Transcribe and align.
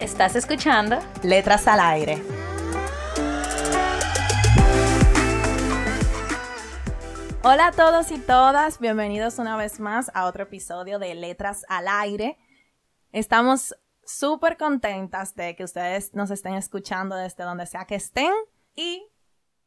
¿Estás 0.00 0.36
escuchando? 0.36 0.98
Letras 1.22 1.66
al 1.66 1.80
aire. 1.80 2.22
Hola 7.42 7.68
a 7.68 7.72
todos 7.72 8.10
y 8.10 8.18
todas, 8.18 8.78
bienvenidos 8.78 9.38
una 9.38 9.56
vez 9.56 9.80
más 9.80 10.10
a 10.12 10.26
otro 10.26 10.42
episodio 10.42 10.98
de 10.98 11.14
Letras 11.14 11.64
al 11.70 11.88
aire. 11.88 12.36
Estamos 13.12 13.74
súper 14.04 14.58
contentas 14.58 15.34
de 15.34 15.56
que 15.56 15.64
ustedes 15.64 16.12
nos 16.12 16.30
estén 16.30 16.52
escuchando 16.56 17.16
desde 17.16 17.44
donde 17.44 17.64
sea 17.64 17.86
que 17.86 17.94
estén. 17.94 18.34
Y 18.74 19.02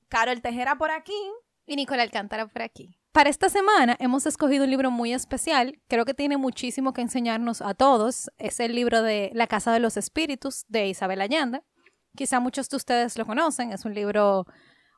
Carol 0.10 0.44
Tejera 0.44 0.76
por 0.76 0.92
aquí. 0.92 1.20
Y 1.66 1.76
Nicole 1.76 2.04
Alcántara 2.04 2.46
por 2.46 2.62
aquí. 2.62 2.99
Para 3.20 3.32
esta 3.32 3.50
semana 3.50 3.98
hemos 4.00 4.26
escogido 4.26 4.64
un 4.64 4.70
libro 4.70 4.92
muy 4.92 5.12
especial, 5.12 5.78
creo 5.90 6.06
que 6.06 6.14
tiene 6.14 6.38
muchísimo 6.38 6.94
que 6.94 7.02
enseñarnos 7.02 7.62
a 7.62 7.74
todos. 7.74 8.32
Es 8.38 8.62
el 8.62 8.74
libro 8.74 9.02
de 9.02 9.30
La 9.34 9.46
Casa 9.46 9.74
de 9.74 9.82
los 9.82 9.98
Espíritus 9.98 10.64
de 10.70 10.88
Isabel 10.88 11.20
Allende. 11.20 11.62
Quizá 12.16 12.40
muchos 12.40 12.70
de 12.70 12.78
ustedes 12.78 13.18
lo 13.18 13.26
conocen, 13.26 13.74
es 13.74 13.84
un 13.84 13.94
libro 13.94 14.46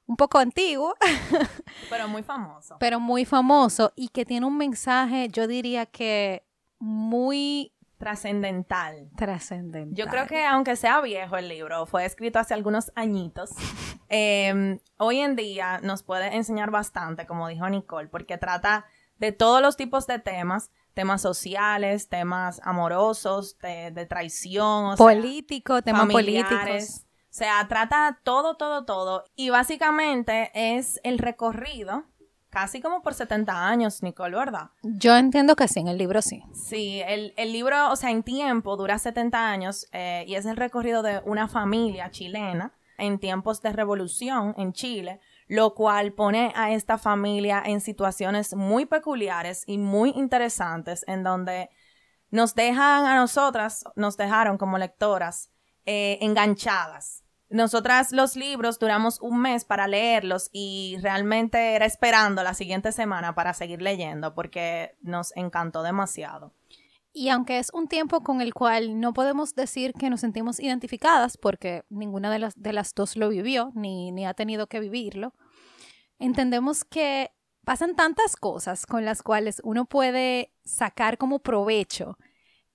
un 0.05 0.17
poco 0.17 0.37
antiguo. 0.37 0.93
Pero 1.89 2.07
muy 2.07 2.21
famoso. 2.21 2.77
Pero 2.79 2.99
muy 2.99 3.25
famoso 3.25 3.91
y 3.95 4.09
que 4.09 4.23
tiene 4.23 4.45
un 4.45 4.55
mensaje, 4.55 5.27
yo 5.29 5.47
diría 5.47 5.87
que 5.87 6.45
muy 6.77 7.73
trascendental. 8.01 9.09
Trascendental. 9.15 9.95
Yo 9.95 10.07
creo 10.07 10.25
que 10.25 10.43
aunque 10.43 10.75
sea 10.75 11.01
viejo 11.01 11.37
el 11.37 11.47
libro, 11.47 11.85
fue 11.85 12.03
escrito 12.03 12.39
hace 12.39 12.55
algunos 12.55 12.91
añitos, 12.95 13.51
em, 14.09 14.79
hoy 14.97 15.19
en 15.19 15.35
día 15.35 15.79
nos 15.83 16.01
puede 16.01 16.35
enseñar 16.35 16.71
bastante, 16.71 17.27
como 17.27 17.47
dijo 17.47 17.69
Nicole, 17.69 18.09
porque 18.09 18.39
trata 18.39 18.85
de 19.19 19.31
todos 19.31 19.61
los 19.61 19.77
tipos 19.77 20.07
de 20.07 20.17
temas, 20.17 20.71
temas 20.95 21.21
sociales, 21.21 22.09
temas 22.09 22.59
amorosos, 22.63 23.59
de, 23.59 24.05
traición, 24.07 24.97
político, 24.97 25.83
temas 25.83 26.07
políticos. 26.07 27.05
O 27.05 27.33
sea, 27.33 27.67
trata 27.67 28.19
todo, 28.23 28.57
todo, 28.57 28.83
todo. 28.83 29.25
Y 29.35 29.51
básicamente 29.51 30.49
es 30.53 30.99
el 31.03 31.19
recorrido, 31.19 32.05
casi 32.51 32.81
como 32.81 33.01
por 33.01 33.15
70 33.15 33.67
años, 33.67 34.03
Nicole, 34.03 34.37
¿verdad? 34.37 34.69
Yo 34.83 35.15
entiendo 35.15 35.55
que 35.55 35.67
sí, 35.67 35.79
en 35.79 35.87
el 35.87 35.97
libro 35.97 36.21
sí. 36.21 36.43
Sí, 36.53 37.01
el, 37.03 37.33
libro, 37.51 37.91
o 37.91 37.95
sea, 37.95 38.11
en 38.11 38.21
tiempo 38.21 38.77
dura 38.77 38.99
70 38.99 39.49
años 39.49 39.87
eh, 39.93 40.25
y 40.27 40.35
es 40.35 40.45
el 40.45 40.57
recorrido 40.57 41.01
de 41.01 41.21
una 41.25 41.47
familia 41.47 42.11
chilena 42.11 42.73
en 42.97 43.17
tiempos 43.17 43.61
de 43.61 43.71
revolución 43.71 44.53
en 44.57 44.73
Chile, 44.73 45.21
lo 45.47 45.73
cual 45.73 46.13
pone 46.13 46.53
a 46.55 46.71
esta 46.71 46.97
familia 46.97 47.63
en 47.65 47.81
situaciones 47.81 48.53
muy 48.53 48.85
peculiares 48.85 49.63
y 49.65 49.77
muy 49.77 50.11
interesantes 50.11 51.03
en 51.07 51.23
donde 51.23 51.69
nos 52.29 52.53
dejan 52.53 53.05
a 53.05 53.15
nosotras, 53.15 53.85
nos 53.95 54.17
dejaron 54.17 54.57
como 54.57 54.77
lectoras 54.77 55.49
eh, 55.85 56.19
enganchadas 56.21 57.23
nosotras 57.51 58.13
los 58.13 58.35
libros 58.35 58.79
duramos 58.79 59.19
un 59.21 59.41
mes 59.41 59.65
para 59.65 59.87
leerlos 59.87 60.49
y 60.53 60.97
realmente 61.01 61.75
era 61.75 61.85
esperando 61.85 62.43
la 62.43 62.53
siguiente 62.53 62.91
semana 62.91 63.35
para 63.35 63.53
seguir 63.53 63.81
leyendo 63.81 64.33
porque 64.33 64.95
nos 65.01 65.35
encantó 65.35 65.83
demasiado. 65.83 66.53
Y 67.13 67.27
aunque 67.27 67.59
es 67.59 67.69
un 67.73 67.87
tiempo 67.87 68.21
con 68.21 68.39
el 68.39 68.53
cual 68.53 69.01
no 69.01 69.13
podemos 69.13 69.53
decir 69.53 69.93
que 69.93 70.09
nos 70.09 70.21
sentimos 70.21 70.61
identificadas 70.61 71.37
porque 71.37 71.83
ninguna 71.89 72.31
de 72.31 72.39
las, 72.39 72.53
de 72.55 72.71
las 72.71 72.95
dos 72.95 73.17
lo 73.17 73.27
vivió 73.27 73.71
ni, 73.75 74.13
ni 74.13 74.25
ha 74.25 74.33
tenido 74.33 74.67
que 74.67 74.79
vivirlo, 74.79 75.33
entendemos 76.19 76.85
que 76.85 77.31
pasan 77.65 77.97
tantas 77.97 78.37
cosas 78.37 78.85
con 78.85 79.03
las 79.03 79.23
cuales 79.23 79.61
uno 79.65 79.85
puede 79.85 80.53
sacar 80.63 81.17
como 81.17 81.39
provecho 81.39 82.17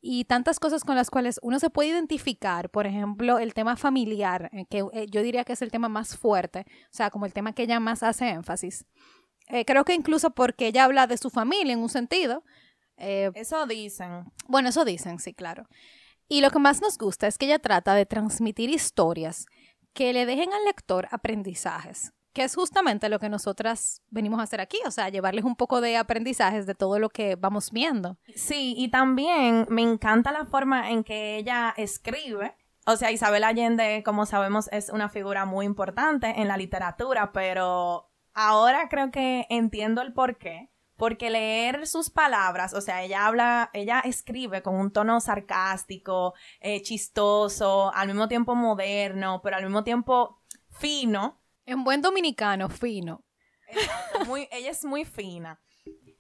y 0.01 0.25
tantas 0.25 0.61
cosas 0.61 0.85
con 0.85 0.97
las 0.97 1.11
cuales 1.11 1.41
uno 1.43 1.59
se 1.59 1.71
puede 1.71 1.91
identificar, 1.91 2.71
por 2.71 2.87
ejemplo, 2.87 3.39
el 3.39 3.55
tema 3.55 3.77
familiar, 3.77 4.51
eh, 4.53 4.67
que 4.69 4.85
eh, 4.93 5.07
yo 5.11 5.23
diría 5.23 5.45
que 5.45 5.55
es 5.55 5.63
el 5.63 5.71
tema 5.71 5.89
más 5.89 6.17
fuerte, 6.17 6.65
o 6.69 6.95
sea, 6.95 7.11
como 7.11 7.27
el 7.27 7.33
tema 7.33 7.53
que 7.53 7.65
ella 7.65 7.81
más 7.81 8.03
hace 8.03 8.29
énfasis. 8.29 8.85
Eh, 9.49 9.65
creo 9.65 9.85
que 9.85 9.95
incluso 9.95 10.31
porque 10.31 10.69
ella 10.69 10.85
habla 10.85 11.07
de 11.07 11.17
su 11.17 11.31
familia 11.31 11.73
en 11.73 11.81
un 11.81 11.89
sentido. 11.89 12.45
eso 12.97 13.67
dicen. 13.67 14.25
Bueno, 14.49 14.69
eso 14.71 14.85
dicen, 14.85 15.19
sí, 15.19 15.35
claro. 15.35 15.69
Y 16.29 16.41
lo 16.41 16.51
que 16.51 16.59
más 16.59 16.81
nos 16.81 16.99
gusta 16.99 17.27
es 17.27 17.39
que 17.39 17.47
ella 17.47 17.59
trata 17.59 17.95
de 17.95 18.07
transmitir 18.07 18.71
historias 18.71 19.47
que 19.93 20.13
le 20.13 20.27
dejen 20.27 20.53
al 20.53 20.65
lector 20.65 21.09
aprendizajes 21.11 22.13
que 22.37 22.45
es 22.45 22.55
justamente 22.55 23.09
lo 23.09 23.19
que 23.19 23.31
nosotras 23.31 24.03
venimos 24.11 24.41
a 24.41 24.43
hacer 24.43 24.61
aquí, 24.61 24.77
o 24.85 24.91
sea, 24.91 25.09
llevarles 25.09 25.47
un 25.47 25.57
poco 25.57 25.81
de 25.81 25.97
aprendizajes 25.97 26.67
de 26.67 26.75
todo 26.75 26.99
lo 26.99 27.09
que 27.09 27.35
vamos 27.35 27.71
viendo. 27.71 28.19
Sí, 28.35 28.75
y 28.77 28.91
también 28.91 29.65
me 29.71 29.81
encanta 29.81 30.33
la 30.33 30.45
forma 30.45 30.91
en 30.91 31.03
que 31.03 31.37
ella 31.37 31.73
escribe. 31.79 32.55
O 32.85 32.97
sea, 32.97 33.11
Isabel 33.11 33.43
Allende, 33.43 34.03
como 34.05 34.27
sabemos, 34.27 34.69
es 34.71 34.91
una 34.91 35.09
figura 35.09 35.47
muy 35.47 35.65
importante 35.65 36.39
en 36.39 36.47
la 36.47 36.59
literatura, 36.59 37.33
pero 37.33 38.11
ahora 38.35 38.91
creo 38.91 39.11
que 39.11 39.47
entiendo 39.49 40.03
el 40.03 40.13
por 40.13 40.37
qué. 40.37 40.69
Porque 40.99 41.31
leer 41.31 41.87
sus 41.87 42.11
palabras, 42.11 42.75
o 42.75 42.83
sea, 42.83 43.03
ella 43.03 43.25
habla, 43.27 43.71
ella 43.73 44.01
escribe 44.01 44.61
con 44.61 44.75
un 44.75 44.91
tono 44.91 45.23
sarcástico, 45.23 46.35
eh, 46.61 46.83
chistoso, 46.83 47.91
al 47.95 48.09
mismo 48.09 48.29
tiempo 48.29 48.55
moderno, 48.55 49.41
pero 49.43 49.57
al 49.57 49.63
mismo 49.63 49.85
tiempo 49.85 50.43
fino 50.69 51.41
en 51.67 51.85
buen 51.85 52.01
dominicano, 52.01 52.69
fino. 52.69 53.25
muy, 54.27 54.49
ella 54.51 54.71
es 54.71 54.85
muy 54.85 55.05
fina. 55.05 55.61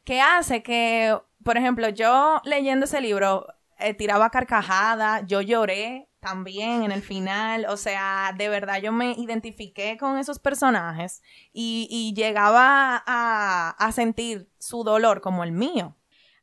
Que 0.05 0.21
hace 0.21 0.63
que, 0.63 1.19
por 1.43 1.57
ejemplo, 1.57 1.89
yo 1.89 2.41
leyendo 2.45 2.85
ese 2.85 3.01
libro, 3.01 3.47
eh, 3.79 3.95
tiraba 3.95 4.31
carcajada, 4.31 5.25
yo 5.27 5.41
lloré 5.41 6.09
también 6.21 6.83
en 6.83 6.93
el 6.93 7.03
final, 7.03 7.67
o 7.69 7.77
sea, 7.77 8.35
de 8.37 8.49
verdad 8.49 8.81
yo 8.81 8.91
me 8.91 9.13
identifiqué 9.13 9.97
con 9.97 10.19
esos 10.19 10.39
personajes 10.39 11.23
y, 11.53 12.13
llegaba 12.17 13.03
a, 13.07 13.77
a, 13.79 13.93
sentir 13.93 14.51
su 14.59 14.83
dolor 14.83 15.21
como 15.21 15.45
el 15.45 15.53
mío. 15.53 15.97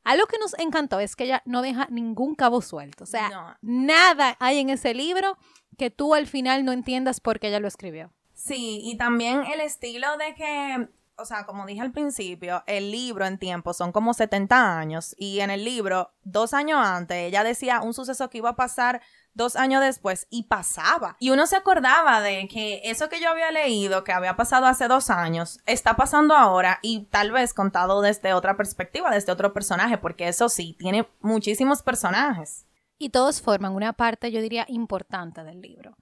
Algo 0.06 0.26
que 0.28 0.38
nos 0.38 0.58
encantó 0.60 1.00
es 1.00 1.16
que 1.16 1.26
ella 1.26 1.42
no 1.46 1.62
deja 1.62 1.88
ningún 1.90 2.36
cabo 2.36 2.62
suelto, 2.62 3.04
o 3.04 3.08
sea, 3.08 3.58
nada 3.62 4.38
hay 4.40 4.60
en 4.60 4.70
ese 4.70 4.94
libro 4.94 5.38
que 5.78 5.90
tú 5.90 6.14
al 6.14 6.28
final 6.28 6.64
no 6.64 6.72
entiendas 6.72 7.20
por 7.20 7.40
qué 7.40 7.48
ella 7.48 7.60
lo 7.60 7.68
escribió. 7.68 8.14
Sí, 8.34 8.82
y 8.84 8.98
también 8.98 9.44
el 9.46 9.62
estilo 9.62 10.18
de 10.18 10.34
que, 10.36 10.90
o 11.18 11.26
sea, 11.26 11.46
como 11.46 11.66
dije 11.66 11.82
al 11.82 11.92
principio, 11.92 12.64
el 12.66 12.92
libro 12.92 13.26
en 13.26 13.38
tiempo 13.38 13.74
son 13.74 13.92
como 13.92 14.14
70 14.14 14.78
años 14.78 15.16
y 15.18 15.40
en 15.40 15.50
el 15.50 15.64
libro, 15.64 16.12
dos 16.24 16.54
años 16.54 16.80
antes, 16.84 17.18
ella 17.18 17.44
decía 17.44 17.82
un 17.82 17.94
suceso 17.94 18.30
que 18.30 18.40
iba 18.40 18.50
a 18.50 18.56
pasar 18.56 19.02
dos 19.34 19.56
años 19.56 19.82
después 19.82 20.28
y 20.30 20.44
pasaba. 20.44 21.16
Y 21.20 21.30
uno 21.30 21.48
se 21.48 21.56
acordaba 21.56 22.22
de 22.22 22.48
que 22.48 22.82
eso 22.84 23.10
que 23.10 23.22
yo 23.22 23.30
había 23.30 23.52
leído, 23.52 24.04
que 24.04 24.12
había 24.12 24.36
pasado 24.36 24.66
hace 24.66 24.88
dos 24.88 25.10
años, 25.10 25.60
está 25.66 25.96
pasando 25.96 26.36
ahora 26.36 26.80
y 26.82 27.06
tal 27.06 27.32
vez 27.32 27.54
contado 27.54 28.02
desde 28.02 28.34
otra 28.34 28.58
perspectiva, 28.58 29.12
desde 29.12 29.32
otro 29.32 29.54
personaje, 29.54 29.98
porque 29.98 30.28
eso 30.28 30.50
sí, 30.50 30.76
tiene 30.80 31.08
muchísimos 31.22 31.82
personajes. 31.82 32.66
Y 32.98 33.10
todos 33.10 33.42
forman 33.42 33.74
una 33.74 33.94
parte, 33.94 34.32
yo 34.32 34.42
diría, 34.42 34.66
importante 34.68 35.44
del 35.44 35.62
libro 35.62 35.96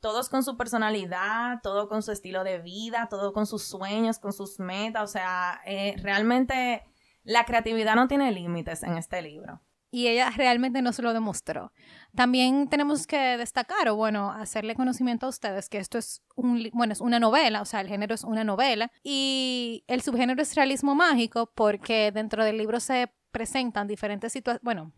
todos 0.00 0.28
con 0.28 0.42
su 0.42 0.56
personalidad, 0.56 1.60
todo 1.62 1.88
con 1.88 2.02
su 2.02 2.12
estilo 2.12 2.44
de 2.44 2.58
vida, 2.58 3.08
todo 3.10 3.32
con 3.32 3.46
sus 3.46 3.64
sueños, 3.64 4.18
con 4.18 4.32
sus 4.32 4.58
metas. 4.58 5.02
O 5.02 5.12
sea, 5.12 5.60
eh, 5.66 5.96
realmente 6.02 6.84
la 7.22 7.44
creatividad 7.44 7.94
no 7.94 8.08
tiene 8.08 8.32
límites 8.32 8.82
en 8.82 8.96
este 8.96 9.22
libro. 9.22 9.60
Y 9.90 10.08
ella 10.08 10.30
realmente 10.36 10.82
no 10.82 10.92
se 10.92 11.00
lo 11.00 11.14
demostró. 11.14 11.72
También 12.14 12.68
tenemos 12.68 13.06
que 13.06 13.38
destacar, 13.38 13.88
o 13.88 13.96
bueno, 13.96 14.30
hacerle 14.30 14.74
conocimiento 14.74 15.24
a 15.26 15.30
ustedes 15.30 15.70
que 15.70 15.78
esto 15.78 15.96
es 15.96 16.22
bueno, 16.36 16.92
es 16.92 17.00
una 17.00 17.18
novela, 17.18 17.62
o 17.62 17.64
sea, 17.64 17.80
el 17.80 17.88
género 17.88 18.14
es 18.14 18.22
una 18.22 18.44
novela. 18.44 18.92
Y 19.02 19.84
el 19.86 20.02
subgénero 20.02 20.42
es 20.42 20.54
realismo 20.54 20.94
mágico 20.94 21.50
porque 21.54 22.12
dentro 22.12 22.44
del 22.44 22.58
libro 22.58 22.80
se 22.80 23.12
presentan 23.30 23.86
diferentes 23.86 24.32
situaciones, 24.32 24.62
bueno, 24.62 24.92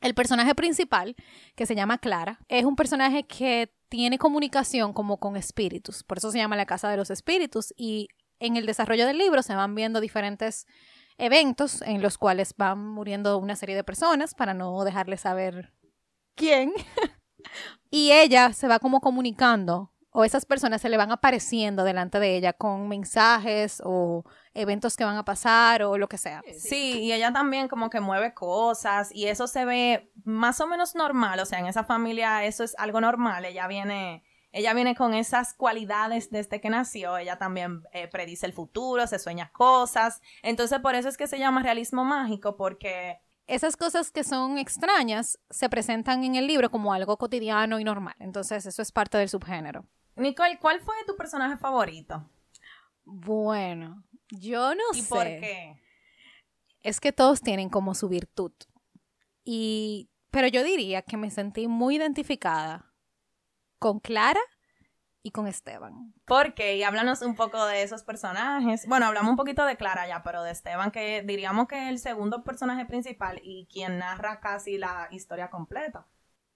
el 0.00 0.14
personaje 0.14 0.54
principal, 0.54 1.16
que 1.56 1.66
se 1.66 1.74
llama 1.74 1.98
Clara, 1.98 2.40
es 2.48 2.64
un 2.64 2.76
personaje 2.76 3.26
que 3.26 3.72
tiene 3.94 4.18
comunicación 4.18 4.92
como 4.92 5.18
con 5.18 5.36
espíritus, 5.36 6.02
por 6.02 6.18
eso 6.18 6.32
se 6.32 6.38
llama 6.38 6.56
la 6.56 6.66
Casa 6.66 6.90
de 6.90 6.96
los 6.96 7.10
Espíritus 7.10 7.72
y 7.76 8.08
en 8.40 8.56
el 8.56 8.66
desarrollo 8.66 9.06
del 9.06 9.18
libro 9.18 9.40
se 9.40 9.54
van 9.54 9.76
viendo 9.76 10.00
diferentes 10.00 10.66
eventos 11.16 11.80
en 11.80 12.02
los 12.02 12.18
cuales 12.18 12.56
van 12.56 12.84
muriendo 12.84 13.38
una 13.38 13.54
serie 13.54 13.76
de 13.76 13.84
personas 13.84 14.34
para 14.34 14.52
no 14.52 14.82
dejarles 14.82 15.20
saber 15.20 15.72
quién. 16.34 16.72
y 17.88 18.10
ella 18.10 18.52
se 18.52 18.66
va 18.66 18.80
como 18.80 19.00
comunicando, 19.00 19.92
o 20.10 20.24
esas 20.24 20.44
personas 20.44 20.82
se 20.82 20.88
le 20.88 20.96
van 20.96 21.12
apareciendo 21.12 21.84
delante 21.84 22.18
de 22.18 22.36
ella 22.36 22.52
con 22.52 22.88
mensajes 22.88 23.80
o 23.84 24.24
eventos 24.54 24.96
que 24.96 25.04
van 25.04 25.16
a 25.16 25.24
pasar 25.24 25.82
o 25.82 25.98
lo 25.98 26.08
que 26.08 26.18
sea. 26.18 26.42
Sí, 26.56 27.00
y 27.00 27.12
ella 27.12 27.32
también 27.32 27.68
como 27.68 27.90
que 27.90 28.00
mueve 28.00 28.34
cosas 28.34 29.10
y 29.12 29.26
eso 29.26 29.46
se 29.46 29.64
ve 29.64 30.12
más 30.24 30.60
o 30.60 30.66
menos 30.66 30.94
normal, 30.94 31.40
o 31.40 31.44
sea, 31.44 31.58
en 31.58 31.66
esa 31.66 31.84
familia 31.84 32.44
eso 32.44 32.64
es 32.64 32.74
algo 32.78 33.00
normal, 33.00 33.44
ella 33.44 33.66
viene 33.66 34.24
ella 34.54 34.72
viene 34.72 34.94
con 34.94 35.14
esas 35.14 35.52
cualidades 35.52 36.30
desde 36.30 36.60
que 36.60 36.70
nació, 36.70 37.18
ella 37.18 37.38
también 37.38 37.82
eh, 37.92 38.06
predice 38.06 38.46
el 38.46 38.52
futuro, 38.52 39.04
se 39.08 39.18
sueña 39.18 39.50
cosas, 39.50 40.22
entonces 40.42 40.78
por 40.78 40.94
eso 40.94 41.08
es 41.08 41.16
que 41.16 41.26
se 41.26 41.40
llama 41.40 41.64
realismo 41.64 42.04
mágico, 42.04 42.56
porque... 42.56 43.18
Esas 43.48 43.76
cosas 43.76 44.12
que 44.12 44.22
son 44.22 44.56
extrañas 44.56 45.40
se 45.50 45.68
presentan 45.68 46.22
en 46.22 46.36
el 46.36 46.46
libro 46.46 46.70
como 46.70 46.92
algo 46.92 47.16
cotidiano 47.18 47.80
y 47.80 47.84
normal, 47.84 48.14
entonces 48.20 48.64
eso 48.64 48.80
es 48.80 48.92
parte 48.92 49.18
del 49.18 49.28
subgénero. 49.28 49.86
Nicole, 50.14 50.60
¿cuál 50.60 50.80
fue 50.80 50.94
tu 51.04 51.16
personaje 51.16 51.56
favorito? 51.56 52.30
Bueno, 53.04 54.04
yo 54.40 54.74
no 54.74 54.82
sé. 54.92 55.00
¿Y 55.00 55.02
por 55.02 55.24
qué? 55.24 55.80
Es 56.82 57.00
que 57.00 57.12
todos 57.12 57.40
tienen 57.40 57.68
como 57.70 57.94
su 57.94 58.08
virtud. 58.08 58.52
Y 59.44 60.10
pero 60.34 60.48
yo 60.48 60.64
diría 60.64 61.02
que 61.02 61.16
me 61.16 61.30
sentí 61.30 61.68
muy 61.68 61.94
identificada 61.94 62.92
con 63.78 64.00
Clara 64.00 64.40
y 65.22 65.30
con 65.30 65.46
Esteban. 65.46 66.12
¿Por 66.26 66.54
qué? 66.54 66.76
Y 66.76 66.82
háblanos 66.82 67.22
un 67.22 67.36
poco 67.36 67.64
de 67.66 67.82
esos 67.82 68.02
personajes. 68.02 68.84
Bueno, 68.88 69.06
hablamos 69.06 69.30
un 69.30 69.36
poquito 69.36 69.64
de 69.64 69.76
Clara 69.76 70.08
ya, 70.08 70.24
pero 70.24 70.42
de 70.42 70.50
Esteban, 70.50 70.90
que 70.90 71.22
diríamos 71.22 71.68
que 71.68 71.84
es 71.84 71.88
el 71.88 71.98
segundo 72.00 72.42
personaje 72.42 72.84
principal 72.84 73.40
y 73.44 73.68
quien 73.72 73.98
narra 73.98 74.40
casi 74.40 74.76
la 74.76 75.06
historia 75.12 75.50
completa 75.50 76.06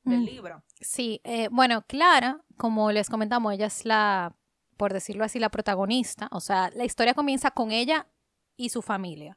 del 0.02 0.22
mm. 0.22 0.24
libro. 0.24 0.64
Sí, 0.81 1.20
eh, 1.22 1.48
bueno, 1.52 1.82
Clara, 1.86 2.42
como 2.56 2.90
les 2.90 3.08
comentamos, 3.08 3.54
ella 3.54 3.66
es 3.66 3.84
la 3.84 4.34
por 4.78 4.94
decirlo 4.94 5.25
así, 5.25 5.38
la 5.38 5.50
protagonista. 5.50 6.28
O 6.32 6.40
sea, 6.40 6.70
la 6.75 6.86
historia 6.86 7.12
comienza 7.12 7.50
con 7.50 7.70
ella 7.72 8.08
y 8.56 8.70
su 8.70 8.80
familia. 8.80 9.36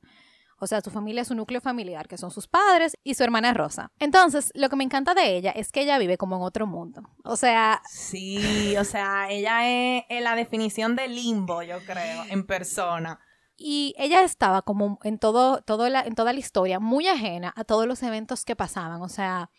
O 0.63 0.67
sea, 0.67 0.79
su 0.81 0.91
familia 0.91 1.23
es 1.23 1.27
su 1.27 1.33
núcleo 1.33 1.59
familiar, 1.59 2.07
que 2.07 2.19
son 2.19 2.29
sus 2.29 2.47
padres 2.47 2.95
y 3.03 3.15
su 3.15 3.23
hermana 3.23 3.51
Rosa. 3.51 3.91
Entonces, 3.97 4.51
lo 4.53 4.69
que 4.69 4.75
me 4.75 4.83
encanta 4.83 5.15
de 5.15 5.35
ella 5.35 5.49
es 5.49 5.71
que 5.71 5.81
ella 5.81 5.97
vive 5.97 6.19
como 6.19 6.35
en 6.35 6.43
otro 6.43 6.67
mundo. 6.67 7.01
O 7.23 7.35
sea... 7.35 7.81
Sí, 7.89 8.77
o 8.77 8.83
sea, 8.83 9.31
ella 9.31 9.67
es, 9.67 10.21
la 10.21 10.35
definición 10.35 10.95
de 10.95 11.07
limbo, 11.07 11.63
yo 11.63 11.79
creo, 11.83 12.25
en 12.29 12.45
persona. 12.45 13.19
Y 13.57 13.95
ella 13.97 14.21
estaba 14.21 14.61
como 14.61 14.99
en, 15.03 15.17
todo, 15.17 15.61
todo 15.63 15.89
la, 15.89 16.01
en 16.01 16.13
toda 16.13 16.31
la 16.31 16.39
historia 16.39 16.79
muy 16.79 17.07
ajena 17.07 17.51
a 17.55 17.63
todos 17.63 17.87
los 17.87 18.03
eventos 18.03 18.45
que 18.45 18.55
pasaban. 18.55 19.01
O 19.01 19.09
sea, 19.09 19.49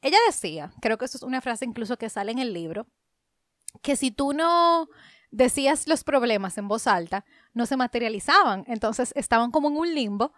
ella 0.00 0.18
decía, 0.28 0.72
creo 0.80 0.96
que 0.96 1.06
eso 1.06 1.18
es 1.18 1.24
una 1.24 1.40
frase 1.40 1.64
incluso 1.64 1.96
que 1.96 2.08
sale 2.08 2.30
en 2.30 2.38
el 2.38 2.52
libro, 2.52 2.86
que 3.82 3.96
si 3.96 4.12
tú 4.12 4.32
no 4.32 4.88
decías 5.32 5.88
los 5.88 6.04
problemas 6.04 6.56
en 6.58 6.68
voz 6.68 6.86
alta, 6.86 7.24
no 7.54 7.66
se 7.66 7.76
materializaban. 7.76 8.64
Entonces 8.68 9.12
estaban 9.16 9.50
como 9.50 9.68
en 9.68 9.76
un 9.76 9.94
limbo 9.94 10.32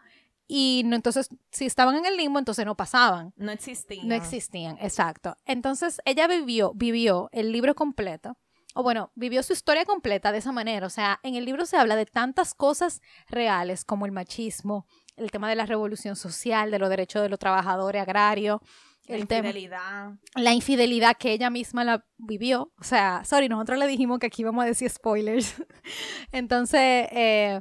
y 0.47 0.83
no, 0.87 0.97
entonces 0.97 1.29
si 1.51 1.67
estaban 1.67 1.97
en 1.97 2.07
el 2.07 2.17
limbo, 2.17 2.39
entonces 2.39 2.65
no 2.65 2.77
pasaban. 2.77 3.35
No 3.37 3.53
existían. 3.53 4.09
No 4.09 4.15
existían, 4.15 4.79
exacto. 4.81 5.37
Entonces 5.45 6.01
ella 6.07 6.27
vivió, 6.27 6.73
vivió 6.75 7.29
el 7.33 7.53
libro 7.53 7.75
completo. 7.75 8.39
O 8.77 8.83
bueno, 8.83 9.13
vivió 9.15 9.43
su 9.43 9.53
historia 9.53 9.85
completa 9.85 10.33
de 10.33 10.39
esa 10.39 10.51
manera. 10.51 10.87
O 10.87 10.91
sea, 10.91 11.21
en 11.23 11.37
el 11.37 11.45
libro 11.45 11.65
se 11.65 11.77
habla 11.77 11.95
de 11.95 12.07
tantas 12.07 12.55
cosas 12.55 13.03
reales 13.29 13.85
como 13.85 14.05
el 14.05 14.13
machismo, 14.13 14.87
el 15.17 15.31
tema 15.31 15.49
de 15.49 15.55
la 15.55 15.67
revolución 15.67 16.17
social, 16.17 16.73
de 16.73 16.81
los 16.81 16.89
derechos 16.89 17.23
de 17.23 17.29
los 17.29 17.39
trabajadores 17.39 18.03
agrarios, 18.03 18.61
la 19.07 19.19
infidelidad. 19.19 20.13
la 20.35 20.53
infidelidad 20.53 21.17
que 21.17 21.33
ella 21.33 21.51
misma 21.51 21.85
la 21.85 22.05
vivió. 22.17 22.73
O 22.79 22.85
sea, 22.85 23.23
sorry, 23.25 23.49
nosotros 23.49 23.79
le 23.79 23.87
dijimos 23.87 24.19
que 24.19 24.27
aquí 24.27 24.43
íbamos 24.43 24.65
a 24.65 24.67
decir 24.67 24.91
spoilers. 24.91 25.55
Entonces, 26.33 27.09
eh, 27.11 27.61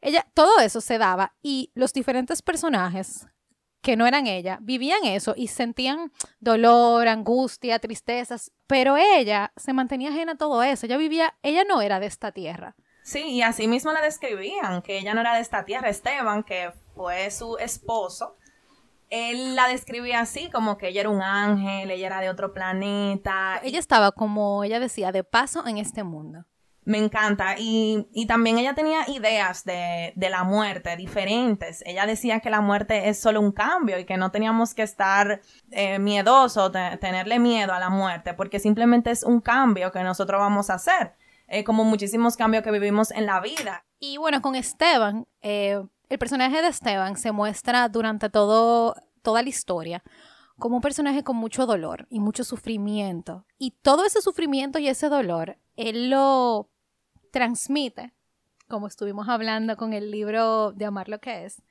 ella, 0.00 0.26
todo 0.34 0.60
eso 0.60 0.80
se 0.80 0.98
daba 0.98 1.34
y 1.42 1.70
los 1.74 1.92
diferentes 1.92 2.42
personajes 2.42 3.26
que 3.82 3.96
no 3.96 4.06
eran 4.06 4.26
ella, 4.26 4.58
vivían 4.60 5.04
eso 5.04 5.34
y 5.36 5.48
sentían 5.48 6.12
dolor, 6.38 7.08
angustia, 7.08 7.78
tristezas, 7.78 8.52
pero 8.66 8.96
ella 8.96 9.52
se 9.56 9.72
mantenía 9.72 10.10
ajena 10.10 10.32
a 10.32 10.36
todo 10.36 10.62
eso, 10.62 10.86
ella 10.86 10.98
vivía, 10.98 11.38
ella 11.42 11.64
no 11.64 11.80
era 11.80 11.98
de 11.98 12.06
esta 12.06 12.32
tierra. 12.32 12.76
Sí, 13.02 13.24
y 13.30 13.42
así 13.42 13.66
mismo 13.66 13.92
la 13.92 14.02
describían, 14.02 14.82
que 14.82 14.98
ella 14.98 15.14
no 15.14 15.22
era 15.22 15.34
de 15.34 15.40
esta 15.40 15.64
tierra, 15.64 15.88
Esteban, 15.88 16.42
que 16.42 16.70
fue 16.94 17.30
su 17.30 17.56
esposo, 17.56 18.36
él 19.10 19.56
la 19.56 19.66
describía 19.66 20.20
así, 20.20 20.48
como 20.50 20.78
que 20.78 20.88
ella 20.88 21.00
era 21.00 21.10
un 21.10 21.22
ángel, 21.22 21.90
ella 21.90 22.06
era 22.06 22.20
de 22.20 22.30
otro 22.30 22.54
planeta. 22.54 23.60
Ella 23.62 23.78
estaba, 23.78 24.12
como 24.12 24.64
ella 24.64 24.80
decía, 24.80 25.12
de 25.12 25.24
paso 25.24 25.66
en 25.66 25.78
este 25.78 26.04
mundo. 26.04 26.46
Me 26.84 26.98
encanta. 26.98 27.56
Y, 27.58 28.06
también 28.26 28.58
ella 28.58 28.74
tenía 28.74 29.08
ideas 29.08 29.64
de, 29.64 30.14
la 30.16 30.44
muerte 30.44 30.96
diferentes. 30.96 31.82
Ella 31.84 32.06
decía 32.06 32.40
que 32.40 32.50
la 32.50 32.60
muerte 32.60 33.08
es 33.08 33.20
solo 33.20 33.40
un 33.40 33.52
cambio 33.52 33.98
y 33.98 34.04
que 34.04 34.16
no 34.16 34.30
teníamos 34.30 34.74
que 34.74 34.82
estar 34.82 35.40
eh, 35.70 35.98
miedosos, 35.98 36.72
tenerle 37.00 37.38
miedo 37.38 37.72
a 37.72 37.80
la 37.80 37.90
muerte, 37.90 38.34
porque 38.34 38.60
simplemente 38.60 39.10
es 39.10 39.24
un 39.24 39.40
cambio 39.40 39.92
que 39.92 40.02
nosotros 40.02 40.40
vamos 40.40 40.70
a 40.70 40.74
hacer. 40.74 41.14
Eh, 41.52 41.64
como 41.64 41.82
muchísimos 41.82 42.36
cambios 42.36 42.62
que 42.62 42.70
vivimos 42.70 43.10
en 43.10 43.26
la 43.26 43.40
vida. 43.40 43.84
Y 43.98 44.18
bueno, 44.18 44.40
con 44.40 44.54
Esteban, 44.54 45.26
eh, 45.42 45.82
el 46.10 46.18
personaje 46.18 46.60
de 46.60 46.68
Esteban 46.68 47.16
se 47.16 47.32
muestra 47.32 47.88
durante 47.88 48.28
todo, 48.28 48.96
toda 49.22 49.42
la 49.42 49.48
historia 49.48 50.02
como 50.58 50.76
un 50.76 50.82
personaje 50.82 51.24
con 51.24 51.36
mucho 51.36 51.66
dolor 51.66 52.06
y 52.10 52.20
mucho 52.20 52.44
sufrimiento. 52.44 53.46
Y 53.58 53.70
todo 53.82 54.04
ese 54.04 54.20
sufrimiento 54.20 54.78
y 54.78 54.88
ese 54.88 55.08
dolor, 55.08 55.56
él 55.76 56.10
lo 56.10 56.68
transmite, 57.32 58.12
como 58.68 58.86
estuvimos 58.86 59.28
hablando 59.28 59.76
con 59.76 59.94
el 59.94 60.10
libro 60.10 60.72
de 60.72 60.84
Amar 60.84 61.08
lo 61.08 61.20
que 61.20 61.46
es, 61.46 61.62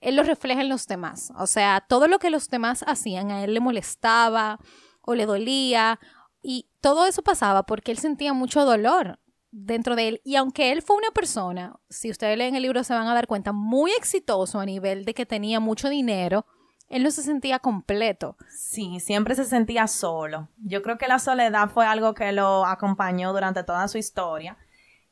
él 0.00 0.16
lo 0.16 0.22
refleja 0.22 0.60
en 0.60 0.68
los 0.68 0.86
demás. 0.86 1.32
O 1.36 1.46
sea, 1.46 1.84
todo 1.88 2.06
lo 2.06 2.18
que 2.18 2.30
los 2.30 2.48
demás 2.50 2.84
hacían 2.86 3.30
a 3.30 3.42
él 3.42 3.54
le 3.54 3.60
molestaba 3.60 4.60
o 5.00 5.14
le 5.14 5.26
dolía. 5.26 5.98
Y 6.40 6.68
todo 6.80 7.06
eso 7.06 7.22
pasaba 7.22 7.64
porque 7.64 7.90
él 7.90 7.98
sentía 7.98 8.32
mucho 8.32 8.64
dolor 8.64 9.18
dentro 9.54 9.94
de 9.94 10.08
él. 10.08 10.20
Y 10.24 10.36
aunque 10.36 10.72
él 10.72 10.82
fue 10.82 10.96
una 10.96 11.10
persona, 11.12 11.78
si 11.88 12.10
ustedes 12.10 12.36
leen 12.36 12.56
el 12.56 12.62
libro 12.62 12.82
se 12.82 12.92
van 12.92 13.06
a 13.06 13.14
dar 13.14 13.26
cuenta, 13.26 13.52
muy 13.52 13.92
exitoso 13.92 14.58
a 14.58 14.66
nivel 14.66 15.04
de 15.04 15.14
que 15.14 15.26
tenía 15.26 15.60
mucho 15.60 15.88
dinero, 15.88 16.44
él 16.88 17.02
no 17.02 17.10
se 17.10 17.22
sentía 17.22 17.60
completo. 17.60 18.36
Sí, 18.48 19.00
siempre 19.00 19.34
se 19.34 19.44
sentía 19.44 19.86
solo. 19.86 20.48
Yo 20.58 20.82
creo 20.82 20.98
que 20.98 21.08
la 21.08 21.18
soledad 21.18 21.70
fue 21.70 21.86
algo 21.86 22.14
que 22.14 22.32
lo 22.32 22.66
acompañó 22.66 23.32
durante 23.32 23.62
toda 23.62 23.88
su 23.88 23.96
historia. 23.96 24.58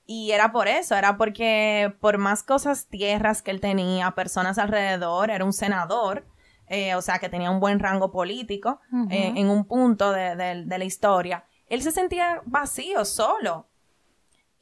Y 0.05 0.33
era 0.33 0.51
por 0.51 0.67
eso, 0.67 0.97
era 0.97 1.17
porque 1.17 1.95
por 2.01 2.19
más 2.19 2.43
cosas, 2.43 2.89
tierras 2.89 3.41
que 3.41 3.53
él 3.53 3.61
tenía, 3.61 4.11
personas 4.11 4.59
alrededor, 4.59 5.31
era 5.31 5.45
un 5.45 5.53
senador, 5.53 6.27
eh, 6.67 6.97
o 6.97 7.03
sea, 7.03 7.21
que 7.21 7.29
tenía 7.29 7.51
un 7.51 7.61
buen 7.61 7.79
rango 7.79 8.11
político 8.11 8.81
eh, 9.11 9.33
en 9.37 9.49
un 9.49 9.65
punto 9.65 10.11
de 10.11 10.67
la 10.67 10.85
historia. 10.85 11.45
Él 11.69 11.83
se 11.83 11.93
sentía 11.93 12.43
vacío, 12.45 13.05
solo 13.05 13.69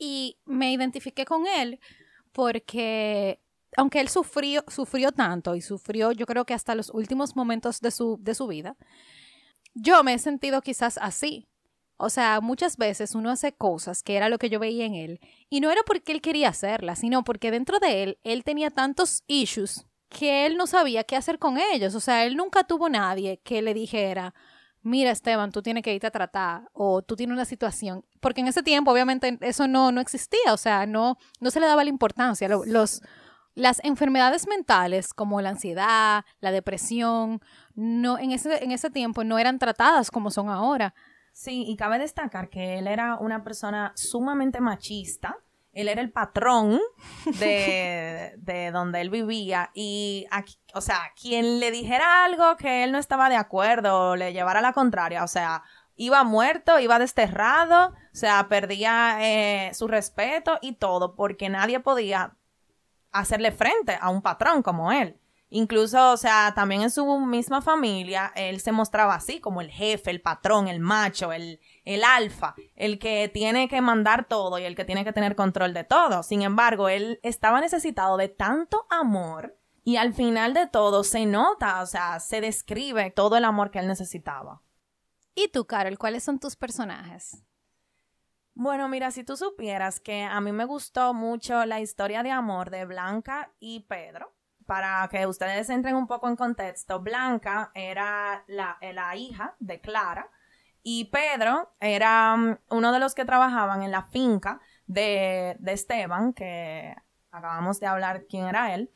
y 0.00 0.38
me 0.46 0.72
identifiqué 0.72 1.24
con 1.24 1.46
él 1.46 1.78
porque 2.32 3.40
aunque 3.76 4.00
él 4.00 4.08
sufrió, 4.08 4.64
sufrió 4.66 5.12
tanto 5.12 5.54
y 5.54 5.60
sufrió 5.60 6.10
yo 6.10 6.26
creo 6.26 6.44
que 6.44 6.54
hasta 6.54 6.74
los 6.74 6.90
últimos 6.90 7.36
momentos 7.36 7.80
de 7.80 7.92
su, 7.92 8.18
de 8.20 8.34
su 8.34 8.48
vida, 8.48 8.76
yo 9.74 10.02
me 10.02 10.14
he 10.14 10.18
sentido 10.18 10.60
quizás 10.62 10.98
así. 10.98 11.46
O 12.02 12.08
sea, 12.08 12.40
muchas 12.40 12.78
veces 12.78 13.14
uno 13.14 13.28
hace 13.28 13.52
cosas 13.52 14.02
que 14.02 14.16
era 14.16 14.30
lo 14.30 14.38
que 14.38 14.48
yo 14.48 14.58
veía 14.58 14.86
en 14.86 14.94
él 14.94 15.20
y 15.50 15.60
no 15.60 15.70
era 15.70 15.82
porque 15.86 16.12
él 16.12 16.22
quería 16.22 16.48
hacerlas, 16.48 17.00
sino 17.00 17.22
porque 17.22 17.50
dentro 17.50 17.78
de 17.78 18.02
él 18.02 18.18
él 18.24 18.42
tenía 18.42 18.70
tantos 18.70 19.22
issues 19.26 19.86
que 20.08 20.46
él 20.46 20.56
no 20.56 20.66
sabía 20.66 21.04
qué 21.04 21.16
hacer 21.16 21.38
con 21.38 21.58
ellos. 21.58 21.94
O 21.94 22.00
sea, 22.00 22.24
él 22.24 22.36
nunca 22.36 22.64
tuvo 22.64 22.88
nadie 22.88 23.40
que 23.44 23.60
le 23.60 23.74
dijera, 23.74 24.34
mira 24.82 25.10
Esteban, 25.10 25.52
tú 25.52 25.62
tienes 25.62 25.82
que 25.82 25.94
irte 25.94 26.06
a 26.06 26.10
tratar 26.10 26.70
o 26.72 27.02
tú 27.02 27.16
tienes 27.16 27.34
una 27.34 27.44
situación, 27.44 28.04
porque 28.20 28.40
en 28.40 28.48
ese 28.48 28.62
tiempo 28.62 28.90
obviamente 28.90 29.38
eso 29.40 29.68
no, 29.68 29.92
no 29.92 30.00
existía, 30.00 30.52
o 30.52 30.56
sea, 30.56 30.86
no, 30.86 31.18
no 31.40 31.50
se 31.50 31.60
le 31.60 31.66
daba 31.66 31.84
la 31.84 31.90
importancia. 31.90 32.48
Los, 32.48 33.02
las 33.54 33.82
enfermedades 33.84 34.46
mentales 34.46 35.12
como 35.12 35.40
la 35.40 35.50
ansiedad, 35.50 36.24
la 36.40 36.50
depresión, 36.50 37.40
no, 37.74 38.18
en, 38.18 38.32
ese, 38.32 38.62
en 38.62 38.72
ese 38.72 38.90
tiempo 38.90 39.24
no 39.24 39.38
eran 39.38 39.58
tratadas 39.58 40.10
como 40.10 40.30
son 40.30 40.48
ahora. 40.48 40.94
Sí, 41.32 41.64
y 41.66 41.76
cabe 41.76 41.98
destacar 41.98 42.48
que 42.48 42.78
él 42.78 42.86
era 42.86 43.16
una 43.16 43.44
persona 43.44 43.92
sumamente 43.94 44.60
machista 44.60 45.38
él 45.72 45.88
era 45.88 46.00
el 46.00 46.10
patrón 46.10 46.80
de, 47.38 48.34
de 48.38 48.70
donde 48.70 49.00
él 49.00 49.10
vivía 49.10 49.70
y, 49.74 50.26
aquí, 50.30 50.58
o 50.74 50.80
sea, 50.80 51.12
quien 51.20 51.60
le 51.60 51.70
dijera 51.70 52.24
algo 52.24 52.56
que 52.56 52.84
él 52.84 52.92
no 52.92 52.98
estaba 52.98 53.28
de 53.28 53.36
acuerdo 53.36 54.10
o 54.10 54.16
le 54.16 54.32
llevara 54.32 54.60
la 54.60 54.72
contraria, 54.72 55.24
o 55.24 55.28
sea, 55.28 55.62
iba 55.96 56.24
muerto, 56.24 56.78
iba 56.78 56.98
desterrado, 56.98 57.88
o 57.88 57.94
sea, 58.12 58.48
perdía 58.48 59.18
eh, 59.20 59.74
su 59.74 59.86
respeto 59.86 60.58
y 60.62 60.72
todo, 60.72 61.14
porque 61.14 61.50
nadie 61.50 61.80
podía 61.80 62.36
hacerle 63.12 63.52
frente 63.52 63.98
a 64.00 64.08
un 64.08 64.22
patrón 64.22 64.62
como 64.62 64.92
él. 64.92 65.20
Incluso, 65.52 66.12
o 66.12 66.16
sea, 66.16 66.52
también 66.54 66.82
en 66.82 66.90
su 66.90 67.18
misma 67.26 67.60
familia, 67.60 68.32
él 68.36 68.60
se 68.60 68.70
mostraba 68.70 69.14
así, 69.14 69.40
como 69.40 69.60
el 69.60 69.70
jefe, 69.70 70.10
el 70.10 70.22
patrón, 70.22 70.68
el 70.68 70.78
macho, 70.78 71.32
el, 71.32 71.60
el 71.90 72.04
alfa, 72.04 72.54
el 72.76 72.98
que 72.98 73.28
tiene 73.28 73.68
que 73.68 73.80
mandar 73.80 74.26
todo 74.26 74.58
y 74.58 74.64
el 74.64 74.76
que 74.76 74.84
tiene 74.84 75.04
que 75.04 75.12
tener 75.12 75.34
control 75.34 75.74
de 75.74 75.84
todo. 75.84 76.22
Sin 76.22 76.42
embargo, 76.42 76.88
él 76.88 77.18
estaba 77.22 77.60
necesitado 77.60 78.16
de 78.16 78.28
tanto 78.28 78.86
amor 78.90 79.58
y 79.82 79.96
al 79.96 80.14
final 80.14 80.54
de 80.54 80.66
todo 80.66 81.04
se 81.04 81.26
nota, 81.26 81.82
o 81.82 81.86
sea, 81.86 82.20
se 82.20 82.40
describe 82.40 83.10
todo 83.10 83.36
el 83.36 83.44
amor 83.44 83.70
que 83.70 83.80
él 83.80 83.88
necesitaba. 83.88 84.62
¿Y 85.34 85.48
tú, 85.48 85.66
Carol, 85.66 85.98
cuáles 85.98 86.22
son 86.22 86.38
tus 86.38 86.56
personajes? 86.56 87.42
Bueno, 88.54 88.88
mira, 88.88 89.10
si 89.10 89.24
tú 89.24 89.36
supieras 89.36 90.00
que 90.00 90.22
a 90.22 90.40
mí 90.40 90.52
me 90.52 90.64
gustó 90.64 91.14
mucho 91.14 91.64
la 91.64 91.80
historia 91.80 92.22
de 92.22 92.30
amor 92.30 92.70
de 92.70 92.84
Blanca 92.84 93.52
y 93.58 93.80
Pedro, 93.80 94.34
para 94.66 95.08
que 95.10 95.26
ustedes 95.26 95.70
entren 95.70 95.96
un 95.96 96.06
poco 96.06 96.28
en 96.28 96.36
contexto, 96.36 97.00
Blanca 97.00 97.72
era 97.74 98.44
la, 98.46 98.78
la 98.80 99.16
hija 99.16 99.56
de 99.58 99.80
Clara 99.80 100.30
y 100.82 101.06
Pedro 101.06 101.72
era 101.80 102.36
mm, 102.36 102.58
uno 102.70 102.92
de 102.92 102.98
los 102.98 103.14
que 103.14 103.24
trabajaban 103.24 103.82
en 103.82 103.90
la 103.90 104.02
finca 104.04 104.60
de, 104.86 105.56
de 105.58 105.72
Esteban, 105.72 106.32
que 106.32 106.94
acabamos 107.30 107.80
de 107.80 107.86
hablar 107.86 108.26
quién 108.28 108.46
era 108.46 108.74
él. 108.74 108.90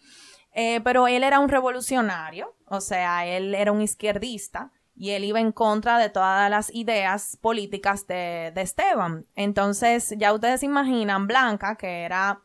Eh, 0.52 0.80
pero 0.82 1.08
él 1.08 1.24
era 1.24 1.40
un 1.40 1.48
revolucionario, 1.48 2.56
o 2.66 2.80
sea, 2.80 3.26
él 3.26 3.54
era 3.54 3.72
un 3.72 3.82
izquierdista 3.82 4.70
y 4.94 5.10
él 5.10 5.24
iba 5.24 5.40
en 5.40 5.50
contra 5.50 5.98
de 5.98 6.10
todas 6.10 6.48
las 6.48 6.72
ideas 6.72 7.36
políticas 7.40 8.06
de, 8.06 8.52
de 8.54 8.60
Esteban. 8.60 9.26
Entonces, 9.34 10.14
ya 10.16 10.32
ustedes 10.32 10.62
imaginan, 10.62 11.26
Blanca, 11.26 11.74
que 11.76 12.02
era 12.04 12.40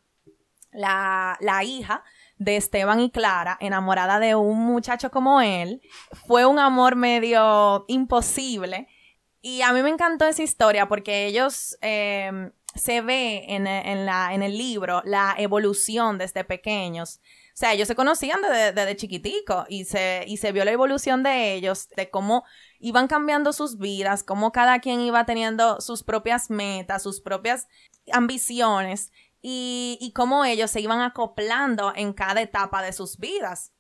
la, 0.72 1.38
la 1.40 1.64
hija 1.64 2.04
de 2.40 2.58
Esteban 2.58 3.00
y 3.00 3.12
Clara, 3.12 3.58
enamorada 3.60 4.20
de 4.20 4.34
un 4.34 4.58
muchacho 4.58 5.12
como 5.12 5.42
él, 5.42 5.82
fue 6.26 6.46
un 6.46 6.58
amor 6.58 6.96
medio 6.96 7.86
imposible. 7.88 8.88
Y 9.42 9.62
a 9.62 9.72
mí 9.72 9.82
me 9.82 9.90
encantó 9.90 10.26
esa 10.26 10.44
historia 10.44 10.88
porque 10.88 11.26
ellos 11.26 11.78
em, 11.82 12.52
se 12.76 13.02
ve 13.02 13.46
en, 13.48 13.68
en, 13.68 14.06
la, 14.06 14.34
en 14.34 14.44
el 14.44 14.58
libro 14.58 15.02
la 15.06 15.36
evolución 15.38 16.18
desde 16.18 16.44
pequeños. 16.44 17.22
O 17.50 17.60
sea, 17.60 17.74
ellos 17.74 17.88
se 17.88 17.96
conocían 17.96 18.42
desde, 18.42 18.74
desde 18.74 18.96
chiquitico 18.96 19.66
y 19.70 19.86
se, 19.86 20.24
y 20.28 20.38
se 20.38 20.52
vio 20.52 20.66
la 20.66 20.72
evolución 20.72 21.24
de 21.24 21.54
ellos, 21.54 21.90
de 21.96 22.10
cómo 22.10 22.44
iban 22.80 23.08
cambiando 23.08 23.54
sus 23.54 23.78
vidas, 23.78 24.24
cómo 24.24 24.52
cada 24.52 24.80
quien 24.80 25.02
iba 25.02 25.26
teniendo 25.26 25.82
sus 25.82 26.04
propias 26.04 26.50
metas, 26.50 27.04
sus 27.04 27.22
propias 27.22 27.68
ambiciones 28.12 29.12
y, 29.42 29.98
y 30.02 30.12
cómo 30.14 30.46
ellos 30.46 30.72
se 30.72 30.82
iban 30.82 31.02
acoplando 31.02 31.94
en 31.96 32.14
cada 32.14 32.42
etapa 32.42 32.82
de 32.82 32.94
sus 32.94 33.18
vidas. 33.18 33.74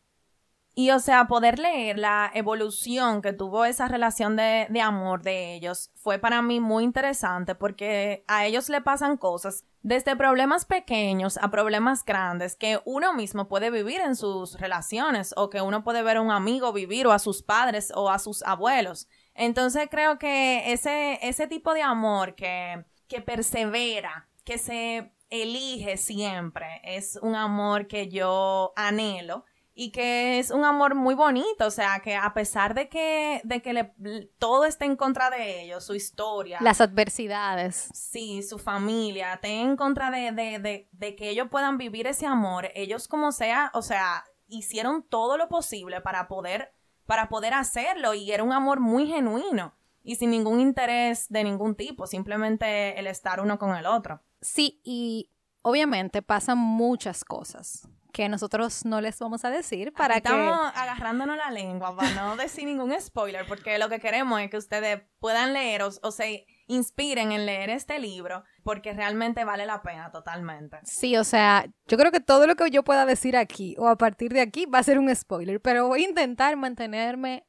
Y 0.79 0.91
o 0.91 0.99
sea, 0.99 1.27
poder 1.27 1.59
leer 1.59 1.99
la 1.99 2.31
evolución 2.33 3.21
que 3.21 3.33
tuvo 3.33 3.65
esa 3.65 3.89
relación 3.89 4.37
de, 4.37 4.65
de, 4.69 4.79
amor 4.79 5.23
de 5.23 5.53
ellos 5.53 5.91
fue 5.93 6.19
para 6.19 6.41
mí 6.41 6.61
muy 6.61 6.85
interesante 6.85 7.53
porque 7.53 8.23
a 8.29 8.45
ellos 8.45 8.69
le 8.69 8.79
pasan 8.79 9.17
cosas 9.17 9.65
desde 9.81 10.15
problemas 10.15 10.63
pequeños 10.63 11.37
a 11.41 11.51
problemas 11.51 12.05
grandes 12.05 12.55
que 12.55 12.79
uno 12.85 13.13
mismo 13.13 13.49
puede 13.49 13.71
vivir 13.71 13.99
en 13.99 14.15
sus 14.15 14.57
relaciones 14.57 15.33
o 15.35 15.49
que 15.49 15.59
uno 15.59 15.83
puede 15.83 16.01
ver 16.01 16.15
a 16.15 16.21
un 16.21 16.31
amigo 16.31 16.71
vivir 16.71 17.07
o 17.07 17.11
a 17.11 17.19
sus 17.19 17.43
padres 17.43 17.91
o 17.93 18.09
a 18.09 18.17
sus 18.17 18.41
abuelos. 18.43 19.09
Entonces 19.35 19.89
creo 19.91 20.17
que 20.17 20.71
ese, 20.71 21.19
ese 21.21 21.47
tipo 21.47 21.73
de 21.73 21.81
amor 21.81 22.35
que, 22.35 22.85
que 23.09 23.19
persevera, 23.19 24.29
que 24.45 24.57
se 24.57 25.11
elige 25.29 25.97
siempre, 25.97 26.79
es 26.85 27.19
un 27.21 27.35
amor 27.35 27.87
que 27.87 28.07
yo 28.07 28.71
anhelo 28.77 29.43
y 29.81 29.91
que 29.91 30.39
es 30.39 30.51
un 30.51 30.65
amor 30.65 30.93
muy 30.93 31.15
bonito, 31.15 31.65
o 31.65 31.71
sea, 31.71 32.01
que 32.01 32.13
a 32.13 32.33
pesar 32.33 32.73
de 32.73 32.89
que, 32.89 33.39
de 33.45 33.61
que 33.61 33.71
le, 33.71 33.93
todo 34.37 34.65
esté 34.65 34.83
en 34.83 34.97
contra 34.97 35.29
de 35.29 35.63
ellos, 35.63 35.85
su 35.85 35.95
historia. 35.95 36.57
Las 36.59 36.81
adversidades. 36.81 37.87
Sí, 37.93 38.43
su 38.43 38.59
familia, 38.59 39.35
esté 39.35 39.61
en 39.61 39.77
contra 39.77 40.11
de, 40.11 40.33
de, 40.33 40.59
de, 40.59 40.89
de 40.91 41.15
que 41.15 41.29
ellos 41.29 41.47
puedan 41.49 41.77
vivir 41.77 42.07
ese 42.07 42.25
amor, 42.25 42.69
ellos 42.75 43.07
como 43.07 43.31
sea, 43.31 43.71
o 43.73 43.81
sea, 43.81 44.25
hicieron 44.49 45.01
todo 45.01 45.37
lo 45.37 45.47
posible 45.47 46.01
para 46.01 46.27
poder, 46.27 46.73
para 47.05 47.29
poder 47.29 47.53
hacerlo 47.53 48.13
y 48.13 48.33
era 48.33 48.43
un 48.43 48.51
amor 48.51 48.81
muy 48.81 49.07
genuino 49.07 49.75
y 50.03 50.17
sin 50.17 50.31
ningún 50.31 50.59
interés 50.59 51.29
de 51.29 51.45
ningún 51.45 51.75
tipo, 51.75 52.05
simplemente 52.05 52.99
el 52.99 53.07
estar 53.07 53.39
uno 53.39 53.57
con 53.57 53.73
el 53.77 53.85
otro. 53.85 54.19
Sí, 54.41 54.81
y 54.83 55.31
obviamente 55.61 56.21
pasan 56.21 56.57
muchas 56.57 57.23
cosas 57.23 57.87
que 58.11 58.29
nosotros 58.29 58.85
no 58.85 59.01
les 59.01 59.19
vamos 59.19 59.45
a 59.45 59.49
decir 59.49 59.93
para 59.93 60.17
Aquí 60.17 60.27
estamos 60.27 60.71
agarrándonos 60.75 61.37
la 61.37 61.51
lengua 61.51 61.95
para 61.95 62.11
no 62.11 62.35
decir 62.37 62.65
ningún 62.65 62.93
spoiler, 62.99 63.45
porque 63.47 63.77
lo 63.77 63.89
que 63.89 63.99
queremos 63.99 64.41
es 64.41 64.49
que 64.49 64.57
ustedes 64.57 65.01
puedan 65.19 65.53
leer 65.53 65.83
o, 65.83 65.89
o 66.01 66.11
se 66.11 66.45
inspiren 66.69 67.31
en 67.31 67.45
leer 67.47 67.71
este 67.71 67.97
libro, 67.99 68.43
porque 68.63 68.93
realmente 68.93 69.43
vale 69.43 69.65
la 69.65 69.81
pena 69.81 70.11
totalmente. 70.11 70.77
Sí, 70.83 71.17
o 71.17 71.23
sea, 71.23 71.65
yo 71.87 71.97
creo 71.97 72.11
que 72.11 72.19
todo 72.19 72.45
lo 72.45 72.55
que 72.55 72.69
yo 72.69 72.83
pueda 72.83 73.05
decir 73.07 73.35
aquí 73.35 73.75
o 73.79 73.87
a 73.87 73.97
partir 73.97 74.31
de 74.31 74.41
aquí 74.41 74.65
va 74.67 74.77
a 74.77 74.83
ser 74.83 74.99
un 74.99 75.13
spoiler, 75.13 75.59
pero 75.59 75.87
voy 75.87 76.03
a 76.03 76.09
intentar 76.09 76.55
mantenerme 76.57 77.47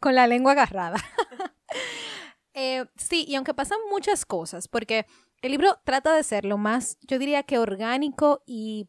con 0.00 0.14
la 0.14 0.26
lengua 0.26 0.52
agarrada. 0.52 0.96
eh, 2.54 2.86
sí, 2.96 3.26
y 3.28 3.34
aunque 3.34 3.52
pasan 3.52 3.78
muchas 3.90 4.24
cosas, 4.24 4.66
porque 4.66 5.04
el 5.42 5.52
libro 5.52 5.78
trata 5.84 6.14
de 6.14 6.22
ser 6.22 6.46
lo 6.46 6.56
más, 6.56 6.98
yo 7.02 7.18
diría 7.18 7.42
que 7.42 7.58
orgánico 7.58 8.42
y 8.46 8.88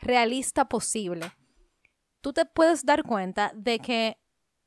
realista 0.00 0.66
posible, 0.66 1.32
tú 2.20 2.32
te 2.32 2.44
puedes 2.44 2.84
dar 2.84 3.02
cuenta 3.02 3.52
de 3.54 3.78
que 3.78 4.18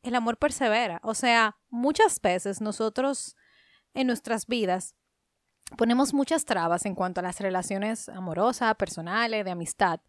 el 0.04 0.16
amor 0.16 0.38
persevera. 0.38 1.00
O 1.04 1.14
sea, 1.14 1.58
muchas 1.70 2.22
veces 2.22 2.62
nosotros 2.62 3.36
en 3.94 4.08
nuestras 4.08 4.48
vidas 4.48 4.96
ponemos 5.78 6.14
muchas 6.14 6.46
trabas 6.46 6.86
en 6.86 6.96
cuanto 6.96 7.20
a 7.20 7.24
las 7.24 7.40
relaciones 7.40 8.10
amorosas, 8.10 8.76
personales, 8.76 9.46
de 9.46 9.52
amistad 9.52 10.00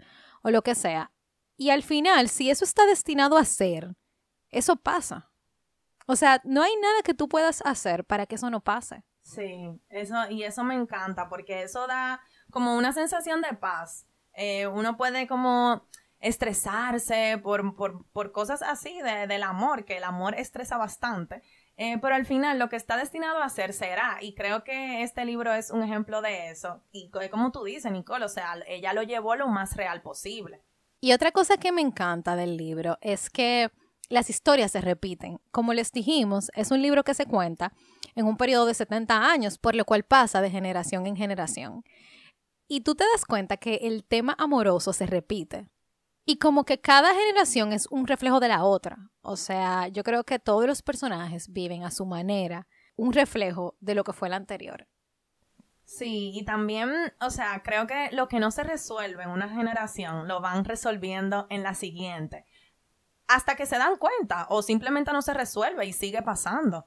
o 0.42 0.50
lo 0.50 0.62
que 0.62 0.74
sea. 0.74 1.12
Y 1.56 1.70
al 1.70 1.82
final, 1.82 2.28
si 2.28 2.50
eso 2.50 2.64
está 2.64 2.86
destinado 2.86 3.36
a 3.36 3.44
ser, 3.44 3.94
eso 4.48 4.76
pasa. 4.76 5.30
O 6.06 6.16
sea, 6.16 6.40
no 6.44 6.62
hay 6.62 6.74
nada 6.76 7.02
que 7.02 7.14
tú 7.14 7.28
puedas 7.28 7.62
hacer 7.64 8.04
para 8.04 8.26
que 8.26 8.36
eso 8.36 8.50
no 8.50 8.60
pase. 8.60 9.04
Sí, 9.22 9.80
eso, 9.90 10.16
y 10.30 10.42
eso 10.42 10.64
me 10.64 10.74
encanta, 10.74 11.28
porque 11.28 11.62
eso 11.62 11.86
da 11.86 12.20
como 12.50 12.76
una 12.76 12.92
sensación 12.92 13.42
de 13.42 13.52
paz. 13.54 14.06
Eh, 14.34 14.66
uno 14.66 14.96
puede 14.96 15.26
como 15.26 15.86
estresarse 16.20 17.40
por, 17.42 17.74
por, 17.74 18.04
por 18.12 18.32
cosas 18.32 18.62
así 18.62 19.00
de, 19.00 19.26
del 19.26 19.42
amor, 19.42 19.84
que 19.84 19.96
el 19.96 20.04
amor 20.04 20.34
estresa 20.34 20.76
bastante. 20.76 21.42
Eh, 21.76 21.98
pero 22.02 22.14
al 22.14 22.26
final 22.26 22.58
lo 22.58 22.68
que 22.68 22.76
está 22.76 22.98
destinado 22.98 23.38
a 23.38 23.46
hacer 23.46 23.72
será, 23.72 24.18
y 24.20 24.34
creo 24.34 24.64
que 24.64 25.02
este 25.02 25.24
libro 25.24 25.54
es 25.54 25.70
un 25.70 25.82
ejemplo 25.82 26.20
de 26.20 26.50
eso. 26.50 26.82
Y 26.92 27.10
como 27.30 27.52
tú 27.52 27.64
dices, 27.64 27.90
Nicole, 27.90 28.26
o 28.26 28.28
sea, 28.28 28.56
ella 28.66 28.92
lo 28.92 29.02
llevó 29.02 29.34
lo 29.34 29.48
más 29.48 29.76
real 29.76 30.02
posible. 30.02 30.62
Y 31.00 31.12
otra 31.12 31.32
cosa 31.32 31.56
que 31.56 31.72
me 31.72 31.80
encanta 31.80 32.36
del 32.36 32.58
libro 32.58 32.98
es 33.00 33.30
que 33.30 33.70
las 34.10 34.28
historias 34.28 34.72
se 34.72 34.82
repiten. 34.82 35.40
Como 35.50 35.72
les 35.72 35.90
dijimos, 35.92 36.50
es 36.54 36.70
un 36.70 36.82
libro 36.82 37.02
que 37.02 37.14
se 37.14 37.24
cuenta 37.24 37.72
en 38.14 38.26
un 38.26 38.36
periodo 38.36 38.66
de 38.66 38.74
70 38.74 39.30
años, 39.30 39.56
por 39.56 39.74
lo 39.74 39.86
cual 39.86 40.02
pasa 40.02 40.42
de 40.42 40.50
generación 40.50 41.06
en 41.06 41.16
generación. 41.16 41.82
Y 42.72 42.82
tú 42.82 42.94
te 42.94 43.02
das 43.12 43.24
cuenta 43.24 43.56
que 43.56 43.80
el 43.82 44.04
tema 44.04 44.36
amoroso 44.38 44.92
se 44.92 45.04
repite. 45.04 45.68
Y 46.24 46.38
como 46.38 46.64
que 46.64 46.80
cada 46.80 47.12
generación 47.12 47.72
es 47.72 47.88
un 47.90 48.06
reflejo 48.06 48.38
de 48.38 48.46
la 48.46 48.62
otra. 48.62 49.10
O 49.22 49.36
sea, 49.36 49.88
yo 49.88 50.04
creo 50.04 50.22
que 50.22 50.38
todos 50.38 50.66
los 50.68 50.80
personajes 50.80 51.52
viven 51.52 51.82
a 51.82 51.90
su 51.90 52.06
manera 52.06 52.68
un 52.94 53.12
reflejo 53.12 53.76
de 53.80 53.96
lo 53.96 54.04
que 54.04 54.12
fue 54.12 54.28
el 54.28 54.34
anterior. 54.34 54.86
Sí, 55.82 56.30
y 56.32 56.44
también, 56.44 56.92
o 57.20 57.30
sea, 57.30 57.60
creo 57.64 57.88
que 57.88 58.10
lo 58.12 58.28
que 58.28 58.38
no 58.38 58.52
se 58.52 58.62
resuelve 58.62 59.24
en 59.24 59.30
una 59.30 59.48
generación 59.48 60.28
lo 60.28 60.40
van 60.40 60.64
resolviendo 60.64 61.48
en 61.50 61.64
la 61.64 61.74
siguiente. 61.74 62.46
Hasta 63.26 63.56
que 63.56 63.66
se 63.66 63.78
dan 63.78 63.96
cuenta 63.96 64.46
o 64.48 64.62
simplemente 64.62 65.12
no 65.12 65.22
se 65.22 65.34
resuelve 65.34 65.86
y 65.86 65.92
sigue 65.92 66.22
pasando. 66.22 66.86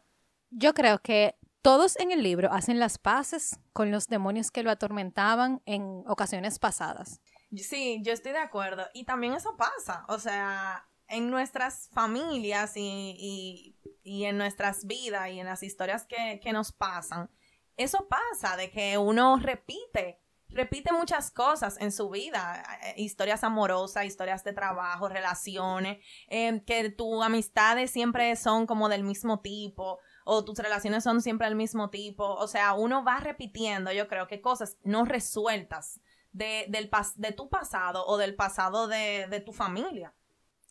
Yo 0.50 0.74
creo 0.74 1.00
que 1.00 1.36
todos 1.64 1.98
en 1.98 2.12
el 2.12 2.22
libro 2.22 2.52
hacen 2.52 2.78
las 2.78 3.00
paces 3.00 3.58
con 3.72 3.90
los 3.90 4.08
demonios 4.08 4.52
que 4.52 4.64
lo 4.64 4.70
atormentaban 4.70 5.62
en 5.66 6.04
ocasiones 6.08 6.60
pasadas. 6.60 7.22
Sí, 7.56 8.02
yo 8.04 8.12
estoy 8.12 8.34
de 8.34 8.40
acuerdo. 8.40 8.86
Y 8.94 9.06
también 9.06 9.34
eso 9.34 9.56
pasa. 9.56 10.06
O 10.10 10.20
sea, 10.20 10.88
en 11.08 11.30
nuestras 11.30 11.90
familias 11.94 12.74
y, 12.76 13.78
en 14.04 14.38
nuestras 14.38 14.86
vidas 14.86 15.30
y 15.30 15.40
en 15.40 15.46
las 15.46 15.64
historias 15.64 16.06
que, 16.06 16.42
que 16.44 16.52
nos 16.52 16.74
pasan, 16.74 17.30
eso 17.78 18.08
pasa 18.10 18.58
de 18.58 18.70
que 18.70 18.98
uno 18.98 19.38
repite 19.38 20.20
repite 20.54 20.92
muchas 20.92 21.32
cosas 21.32 21.78
en 21.80 21.92
su 21.92 22.10
vida, 22.10 22.64
eh, 22.84 22.94
historias 22.98 23.44
amorosas, 23.44 24.06
historias 24.06 24.44
de 24.44 24.54
trabajo, 24.54 25.10
relaciones, 25.10 26.04
eh, 26.28 26.62
que 26.66 26.90
tus 26.92 27.24
amistades 27.24 27.92
siempre 27.92 28.36
son 28.36 28.68
como 28.68 28.90
del 28.90 29.04
mismo 29.04 29.42
tipo, 29.42 30.00
o 30.26 30.44
tus 30.46 30.58
relaciones 30.60 31.04
son 31.04 31.22
siempre 31.22 31.48
del 31.48 31.56
mismo 31.56 31.90
tipo. 31.90 32.26
O 32.26 32.48
sea, 32.48 32.74
uno 32.74 33.04
va 33.04 33.18
repitiendo, 33.20 33.92
yo 33.92 34.08
creo 34.08 34.28
que 34.28 34.42
cosas 34.42 34.78
no 34.84 35.06
resueltas 35.06 36.00
de, 36.32 36.66
del 36.70 36.90
de 37.16 37.32
tu 37.32 37.50
pasado 37.50 38.06
o 38.06 38.18
del 38.18 38.36
pasado 38.36 38.88
de, 38.88 39.28
de 39.30 39.40
tu 39.40 39.54
familia. 39.54 40.14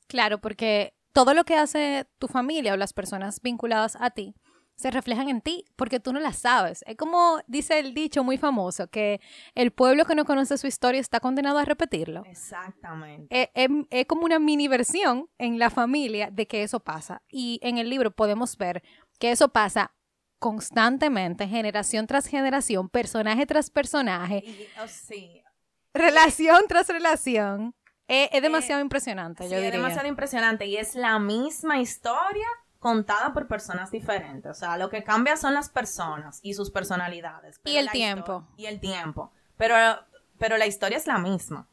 Claro, 0.09 0.39
porque 0.41 0.95
todo 1.13 1.35
lo 1.35 1.45
que 1.45 1.57
hace 1.57 2.07
tu 2.19 2.29
familia 2.29 2.73
o 2.73 2.77
las 2.77 2.93
personas 2.93 3.41
vinculadas 3.41 3.97
a 4.01 4.11
ti 4.11 4.35
se 4.75 4.91
reflejan 4.91 5.29
en 5.29 5.43
ti, 5.43 5.65
porque 5.77 6.01
tú 6.01 6.13
no 6.13 6.19
las 6.19 6.39
sabes. 6.39 6.83
Es 6.89 6.97
como 6.97 7.41
dice 7.47 7.79
el 7.79 7.95
dicho 7.95 8.25
muy 8.25 8.37
famoso, 8.39 8.89
que 8.89 9.21
el 9.55 9.71
pueblo 9.71 10.07
que 10.07 10.15
no 10.15 10.25
conoce 10.25 10.59
su 10.59 10.67
historia 10.67 11.01
está 11.01 11.21
condenado 11.21 11.59
a 11.59 11.65
repetirlo. 11.65 12.25
Exactamente. 12.27 13.27
Es, 13.43 13.51
es- 13.55 13.87
es 13.91 14.07
como 14.07 14.25
una 14.25 14.39
mini 14.39 14.69
versión 14.69 15.29
en 15.39 15.59
la 15.59 15.71
familia 15.71 16.31
de 16.33 16.47
que 16.47 16.63
eso 16.63 16.81
pasa. 16.81 17.23
Y 17.31 17.61
en 17.63 17.79
el 17.79 17.91
libro 17.91 18.11
podemos 18.11 18.57
ver 18.57 18.83
que 19.23 19.31
eso 19.31 19.51
pasa 19.51 19.95
constantemente, 20.41 21.47
generación 21.47 22.09
tras 22.09 22.27
generación, 22.27 22.89
personaje 22.89 23.47
tras 23.47 23.71
personaje, 23.71 24.43
Y, 24.45 24.67
oh, 24.83 24.89
sí, 24.89 25.41
relación 25.95 26.65
tras 26.67 26.89
relación. 26.89 27.73
Es, 28.09 28.31
es 28.33 28.43
demasiado 28.43 28.83
impresionante, 28.83 29.45
Sí, 29.45 29.51
yo 29.51 29.59
es 29.59 29.71
demasiado 29.71 30.09
impresionante 30.09 30.67
y 30.67 30.77
es 30.77 30.97
la 30.97 31.21
misma 31.21 31.79
historia 31.79 32.49
contada 32.81 33.33
por 33.33 33.47
personas 33.47 33.93
diferentes. 33.93 34.51
O 34.51 34.55
sea, 34.55 34.77
lo 34.77 34.91
que 34.91 35.05
cambia 35.05 35.37
son 35.37 35.55
las 35.55 35.69
personas 35.69 36.41
y 36.43 36.55
sus 36.55 36.73
personalidades. 36.73 37.61
Y 37.63 37.77
el 37.77 37.89
tiempo. 37.91 38.49
Y 38.57 38.67
el 38.67 38.81
tiempo. 38.81 39.31
Pero, 39.57 39.77
pero 40.37 40.57
la 40.57 40.67
historia 40.67 40.99
es 40.99 41.07
la 41.07 41.19
misma. 41.19 41.69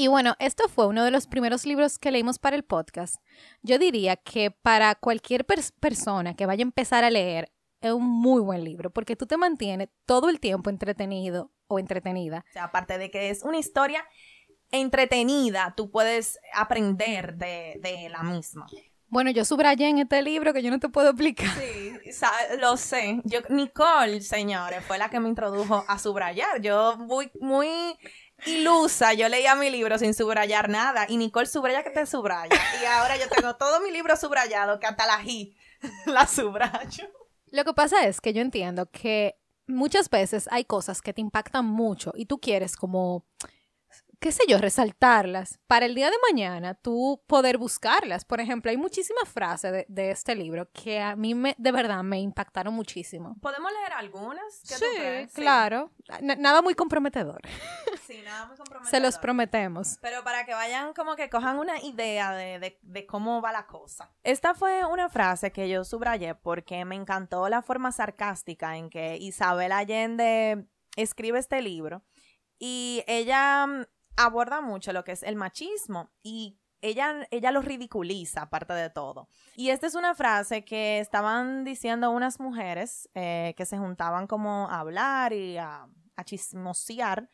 Y 0.00 0.08
bueno, 0.08 0.34
esto 0.38 0.66
fue 0.70 0.86
uno 0.86 1.04
de 1.04 1.10
los 1.10 1.26
primeros 1.26 1.66
libros 1.66 1.98
que 1.98 2.10
leímos 2.10 2.38
para 2.38 2.56
el 2.56 2.62
podcast. 2.64 3.16
Yo 3.60 3.78
diría 3.78 4.16
que 4.16 4.50
para 4.50 4.94
cualquier 4.94 5.46
pers- 5.46 5.74
persona 5.78 6.34
que 6.34 6.46
vaya 6.46 6.62
a 6.62 6.68
empezar 6.68 7.04
a 7.04 7.10
leer, 7.10 7.52
es 7.82 7.92
un 7.92 8.06
muy 8.08 8.40
buen 8.40 8.64
libro, 8.64 8.88
porque 8.90 9.14
tú 9.14 9.26
te 9.26 9.36
mantienes 9.36 9.90
todo 10.06 10.30
el 10.30 10.40
tiempo 10.40 10.70
entretenido 10.70 11.52
o 11.66 11.78
entretenida. 11.78 12.46
O 12.48 12.52
sea, 12.54 12.64
aparte 12.64 12.96
de 12.96 13.10
que 13.10 13.28
es 13.28 13.42
una 13.42 13.58
historia 13.58 14.02
entretenida, 14.70 15.74
tú 15.76 15.90
puedes 15.90 16.38
aprender 16.54 17.34
de, 17.36 17.78
de 17.82 18.08
la 18.08 18.22
misma. 18.22 18.66
Bueno, 19.08 19.30
yo 19.32 19.44
subrayé 19.44 19.88
en 19.88 19.98
este 19.98 20.22
libro 20.22 20.54
que 20.54 20.62
yo 20.62 20.70
no 20.70 20.78
te 20.78 20.88
puedo 20.88 21.10
explicar. 21.10 21.50
Sí, 21.58 21.92
lo 22.58 22.78
sé. 22.78 23.20
Yo, 23.24 23.40
Nicole, 23.50 24.22
señores, 24.22 24.82
fue 24.84 24.96
la 24.96 25.10
que 25.10 25.20
me 25.20 25.28
introdujo 25.28 25.84
a 25.88 25.98
subrayar. 25.98 26.62
Yo 26.62 26.96
muy, 26.96 27.30
muy 27.40 27.68
ilusa, 28.46 29.12
yo 29.14 29.28
leía 29.28 29.54
mi 29.54 29.70
libro 29.70 29.98
sin 29.98 30.14
subrayar 30.14 30.68
nada. 30.68 31.06
Y 31.08 31.16
Nicole 31.16 31.46
subraya 31.46 31.82
que 31.82 31.90
te 31.90 32.06
subraya. 32.06 32.58
Y 32.82 32.84
ahora 32.84 33.16
yo 33.16 33.28
tengo 33.28 33.56
todo 33.56 33.80
mi 33.80 33.90
libro 33.90 34.16
subrayado, 34.16 34.78
que 34.78 34.86
hasta 34.86 35.06
la 35.06 35.20
G 35.22 35.54
la 36.06 36.26
subrayo. 36.26 37.10
Lo 37.50 37.64
que 37.64 37.74
pasa 37.74 38.06
es 38.06 38.20
que 38.20 38.32
yo 38.32 38.42
entiendo 38.42 38.86
que 38.90 39.36
muchas 39.66 40.10
veces 40.10 40.48
hay 40.50 40.64
cosas 40.64 41.02
que 41.02 41.12
te 41.12 41.20
impactan 41.20 41.64
mucho 41.64 42.12
y 42.14 42.26
tú 42.26 42.38
quieres 42.38 42.76
como, 42.76 43.24
qué 44.20 44.32
sé 44.32 44.42
yo, 44.46 44.58
resaltarlas 44.58 45.58
para 45.66 45.86
el 45.86 45.94
día 45.94 46.10
de 46.10 46.16
mañana, 46.30 46.74
tú 46.74 47.22
poder 47.26 47.56
buscarlas. 47.58 48.24
Por 48.24 48.40
ejemplo, 48.40 48.70
hay 48.70 48.76
muchísimas 48.76 49.28
frases 49.28 49.72
de, 49.72 49.86
de 49.88 50.10
este 50.10 50.34
libro 50.34 50.68
que 50.72 51.00
a 51.00 51.16
mí 51.16 51.34
me, 51.34 51.54
de 51.58 51.72
verdad 51.72 52.02
me 52.02 52.20
impactaron 52.20 52.74
muchísimo. 52.74 53.36
¿Podemos 53.40 53.72
leer 53.72 53.92
algunas? 53.94 54.60
¿Qué 54.68 54.74
tú 54.74 54.84
Sí, 54.84 54.96
crees? 54.96 55.32
claro. 55.32 55.90
Nada 56.20 56.62
muy 56.62 56.74
comprometedor. 56.74 57.40
Sí, 58.06 58.22
nada 58.24 58.44
muy 58.46 58.56
comprometedor. 58.56 58.90
Se 58.90 58.98
los 58.98 59.18
prometemos. 59.18 59.98
Pero 60.02 60.24
para 60.24 60.44
que 60.44 60.52
vayan 60.52 60.92
como 60.94 61.14
que 61.14 61.30
cojan 61.30 61.58
una 61.60 61.80
idea 61.80 62.32
de, 62.32 62.58
de- 62.58 62.78
de 62.82 63.06
cómo 63.06 63.40
va 63.40 63.52
la 63.52 63.68
cosa. 63.68 64.10
Esta 64.24 64.52
fue 64.52 64.84
una 64.84 65.08
frase 65.08 65.52
que 65.52 65.68
yo 65.68 65.84
subrayé 65.84 66.34
porque 66.34 66.84
me 66.84 66.96
encantó 66.96 67.48
la 67.48 67.62
forma 67.62 67.92
sarcástica 67.92 68.76
en 68.76 68.90
que 68.90 69.16
Isabel 69.16 69.70
Allende 69.70 70.66
escribe 70.96 71.38
este 71.38 71.62
libro. 71.62 72.02
Y 72.58 73.04
ella 73.06 73.64
mm, 73.68 73.84
aborda 74.24 74.60
mucho 74.60 74.92
lo 74.92 75.04
que 75.04 75.12
es 75.12 75.22
el 75.22 75.36
machismo 75.36 76.10
y 76.22 76.58
ella, 76.82 77.26
ella 77.30 77.50
lo 77.52 77.60
ridiculiza, 77.60 78.42
aparte 78.42 78.72
de 78.72 78.88
todo. 78.90 79.28
Y 79.54 79.68
esta 79.70 79.86
es 79.86 79.94
una 79.94 80.14
frase 80.14 80.64
que 80.64 80.98
estaban 80.98 81.62
diciendo 81.64 82.10
unas 82.10 82.40
mujeres 82.40 83.08
eh, 83.14 83.54
que 83.56 83.66
se 83.66 83.76
juntaban 83.76 84.26
como 84.26 84.68
a 84.70 84.80
hablar 84.80 85.32
y 85.32 85.58
a, 85.58 85.86
a 86.16 86.24
chismosear. 86.24 87.28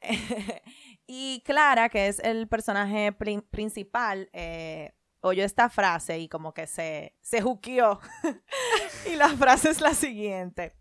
y 1.06 1.42
Clara, 1.44 1.88
que 1.88 2.08
es 2.08 2.18
el 2.20 2.48
personaje 2.48 3.12
prin- 3.12 3.42
principal, 3.48 4.28
eh, 4.32 4.92
oyó 5.20 5.44
esta 5.44 5.68
frase 5.68 6.18
y 6.18 6.28
como 6.28 6.52
que 6.52 6.66
se, 6.66 7.16
se 7.20 7.40
juqueó. 7.40 8.00
y 9.10 9.16
la 9.16 9.28
frase 9.30 9.70
es 9.70 9.80
la 9.80 9.94
siguiente. 9.94 10.74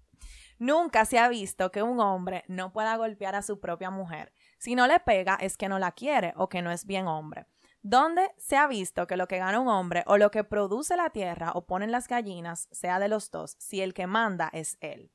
Nunca 0.59 1.05
se 1.05 1.19
ha 1.19 1.29
visto 1.29 1.71
que 1.71 1.83
un 1.83 1.99
hombre 1.99 2.43
no 2.47 2.73
pueda 2.73 2.95
golpear 2.97 3.35
a 3.35 3.43
su 3.43 3.59
propia 3.59 3.91
mujer. 3.91 4.33
Si 4.57 4.75
no 4.75 4.87
le 4.87 4.99
pega 4.99 5.37
es 5.39 5.57
que 5.57 5.69
no 5.69 5.79
la 5.79 5.91
quiere 5.91 6.33
o 6.35 6.49
que 6.49 6.61
no 6.61 6.71
es 6.71 6.85
bien 6.85 7.07
hombre. 7.07 7.45
¿Dónde 7.81 8.31
se 8.37 8.57
ha 8.57 8.67
visto 8.67 9.07
que 9.07 9.17
lo 9.17 9.27
que 9.27 9.37
gana 9.37 9.59
un 9.59 9.67
hombre 9.67 10.03
o 10.07 10.17
lo 10.17 10.31
que 10.31 10.43
produce 10.43 10.97
la 10.97 11.09
tierra 11.11 11.51
o 11.53 11.65
ponen 11.65 11.91
las 11.91 12.07
gallinas 12.07 12.67
sea 12.71 12.99
de 12.99 13.07
los 13.07 13.31
dos 13.31 13.55
si 13.59 13.81
el 13.81 13.93
que 13.93 14.07
manda 14.07 14.49
es 14.51 14.77
él? 14.81 15.11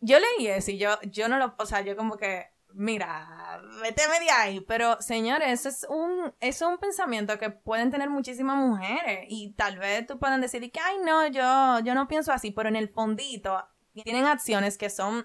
Yo 0.00 0.18
leí 0.18 0.48
eso 0.48 0.70
y 0.70 0.78
yo, 0.78 1.00
yo 1.02 1.28
no 1.28 1.38
lo, 1.38 1.54
o 1.58 1.66
sea, 1.66 1.82
yo 1.82 1.96
como 1.96 2.16
que, 2.16 2.46
mira, 2.72 3.60
méteme 3.80 4.20
de 4.20 4.30
ahí, 4.30 4.60
pero 4.60 5.00
señores, 5.00 5.48
eso 5.48 5.68
es 5.68 5.86
un, 5.88 6.34
es 6.40 6.60
un 6.62 6.78
pensamiento 6.78 7.38
que 7.38 7.50
pueden 7.50 7.90
tener 7.90 8.10
muchísimas 8.10 8.56
mujeres 8.56 9.26
y 9.28 9.52
tal 9.52 9.78
vez 9.78 10.06
tú 10.06 10.18
pueden 10.18 10.40
decir 10.40 10.70
que, 10.72 10.80
ay, 10.80 10.96
no, 11.04 11.26
yo, 11.28 11.78
yo 11.84 11.94
no 11.94 12.08
pienso 12.08 12.32
así, 12.32 12.50
pero 12.50 12.68
en 12.68 12.76
el 12.76 12.88
fondito 12.88 13.64
tienen 14.02 14.26
acciones 14.26 14.76
que 14.76 14.90
son, 14.90 15.24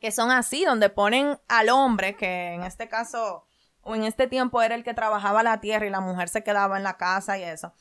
que 0.00 0.10
son 0.12 0.30
así, 0.30 0.64
donde 0.64 0.88
ponen 0.90 1.38
al 1.48 1.68
hombre, 1.68 2.16
que 2.16 2.54
en 2.54 2.62
este 2.64 2.88
caso, 2.88 3.44
o 3.82 3.94
en 3.94 4.04
este 4.04 4.26
tiempo 4.26 4.62
era 4.62 4.74
el 4.74 4.84
que 4.84 4.94
trabajaba 4.94 5.42
la 5.42 5.60
tierra 5.60 5.86
y 5.86 5.90
la 5.90 6.00
mujer 6.00 6.28
se 6.28 6.42
quedaba 6.42 6.76
en 6.76 6.82
la 6.84 6.96
casa 6.96 7.38
y 7.38 7.42
eso. 7.42 7.72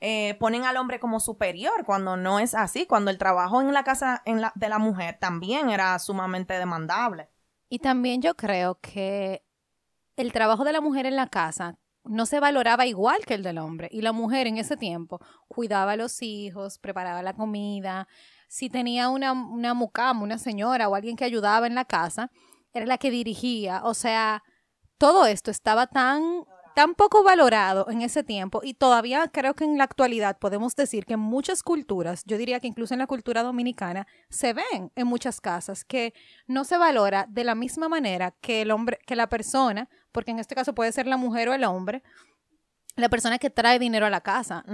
eh, 0.00 0.36
ponen 0.38 0.64
al 0.64 0.76
hombre 0.76 1.00
como 1.00 1.18
superior 1.20 1.84
cuando 1.84 2.16
no 2.16 2.38
es 2.38 2.54
así, 2.54 2.86
cuando 2.86 3.10
el 3.10 3.18
trabajo 3.18 3.60
en 3.60 3.72
la 3.72 3.82
casa 3.84 4.22
de 4.24 4.68
la 4.68 4.78
mujer 4.78 5.18
también 5.18 5.70
era 5.70 5.98
sumamente 5.98 6.54
demandable. 6.54 7.28
Y 7.68 7.80
también 7.80 8.22
yo 8.22 8.34
creo 8.36 8.78
que 8.80 9.44
el 10.16 10.32
trabajo 10.32 10.64
de 10.64 10.72
la 10.72 10.80
mujer 10.80 11.06
en 11.06 11.16
la 11.16 11.26
casa 11.28 11.78
no 12.04 12.26
se 12.26 12.40
valoraba 12.40 12.86
igual 12.86 13.26
que 13.26 13.34
el 13.34 13.42
del 13.42 13.58
hombre. 13.58 13.88
Y 13.92 14.00
la 14.00 14.12
mujer 14.12 14.46
en 14.46 14.56
ese 14.56 14.76
tiempo 14.76 15.20
cuidaba 15.48 15.92
a 15.92 15.96
los 15.96 16.22
hijos, 16.22 16.78
preparaba 16.78 17.22
la 17.22 17.34
comida. 17.34 18.08
Si 18.48 18.68
tenía 18.68 19.08
una, 19.08 19.32
una 19.32 19.74
mucama, 19.74 20.22
una 20.22 20.38
señora 20.38 20.88
o 20.88 20.94
alguien 20.94 21.16
que 21.16 21.24
ayudaba 21.24 21.66
en 21.66 21.74
la 21.74 21.84
casa, 21.84 22.30
era 22.72 22.86
la 22.86 22.98
que 22.98 23.10
dirigía. 23.10 23.82
O 23.84 23.94
sea, 23.94 24.42
todo 24.98 25.26
esto 25.26 25.50
estaba 25.50 25.86
tan, 25.86 26.44
tan 26.74 26.94
poco 26.94 27.22
valorado 27.22 27.88
en 27.90 28.02
ese 28.02 28.24
tiempo 28.24 28.60
y 28.62 28.74
todavía 28.74 29.28
creo 29.28 29.54
que 29.54 29.64
en 29.64 29.78
la 29.78 29.84
actualidad 29.84 30.38
podemos 30.38 30.74
decir 30.76 31.06
que 31.06 31.14
en 31.14 31.20
muchas 31.20 31.62
culturas, 31.62 32.22
yo 32.24 32.38
diría 32.38 32.60
que 32.60 32.66
incluso 32.66 32.94
en 32.94 33.00
la 33.00 33.06
cultura 33.06 33.42
dominicana, 33.42 34.06
se 34.28 34.52
ven 34.52 34.92
en 34.94 35.06
muchas 35.06 35.40
casas 35.40 35.84
que 35.84 36.14
no 36.46 36.64
se 36.64 36.78
valora 36.78 37.26
de 37.28 37.44
la 37.44 37.54
misma 37.54 37.88
manera 37.88 38.32
que 38.40 38.62
el 38.62 38.70
hombre, 38.70 38.98
que 39.06 39.16
la 39.16 39.28
persona, 39.28 39.88
porque 40.12 40.30
en 40.30 40.38
este 40.38 40.54
caso 40.54 40.74
puede 40.74 40.92
ser 40.92 41.06
la 41.06 41.16
mujer 41.16 41.48
o 41.48 41.54
el 41.54 41.64
hombre, 41.64 42.02
la 42.96 43.08
persona 43.08 43.38
que 43.38 43.50
trae 43.50 43.78
dinero 43.78 44.06
a 44.06 44.10
la 44.10 44.20
casa. 44.20 44.64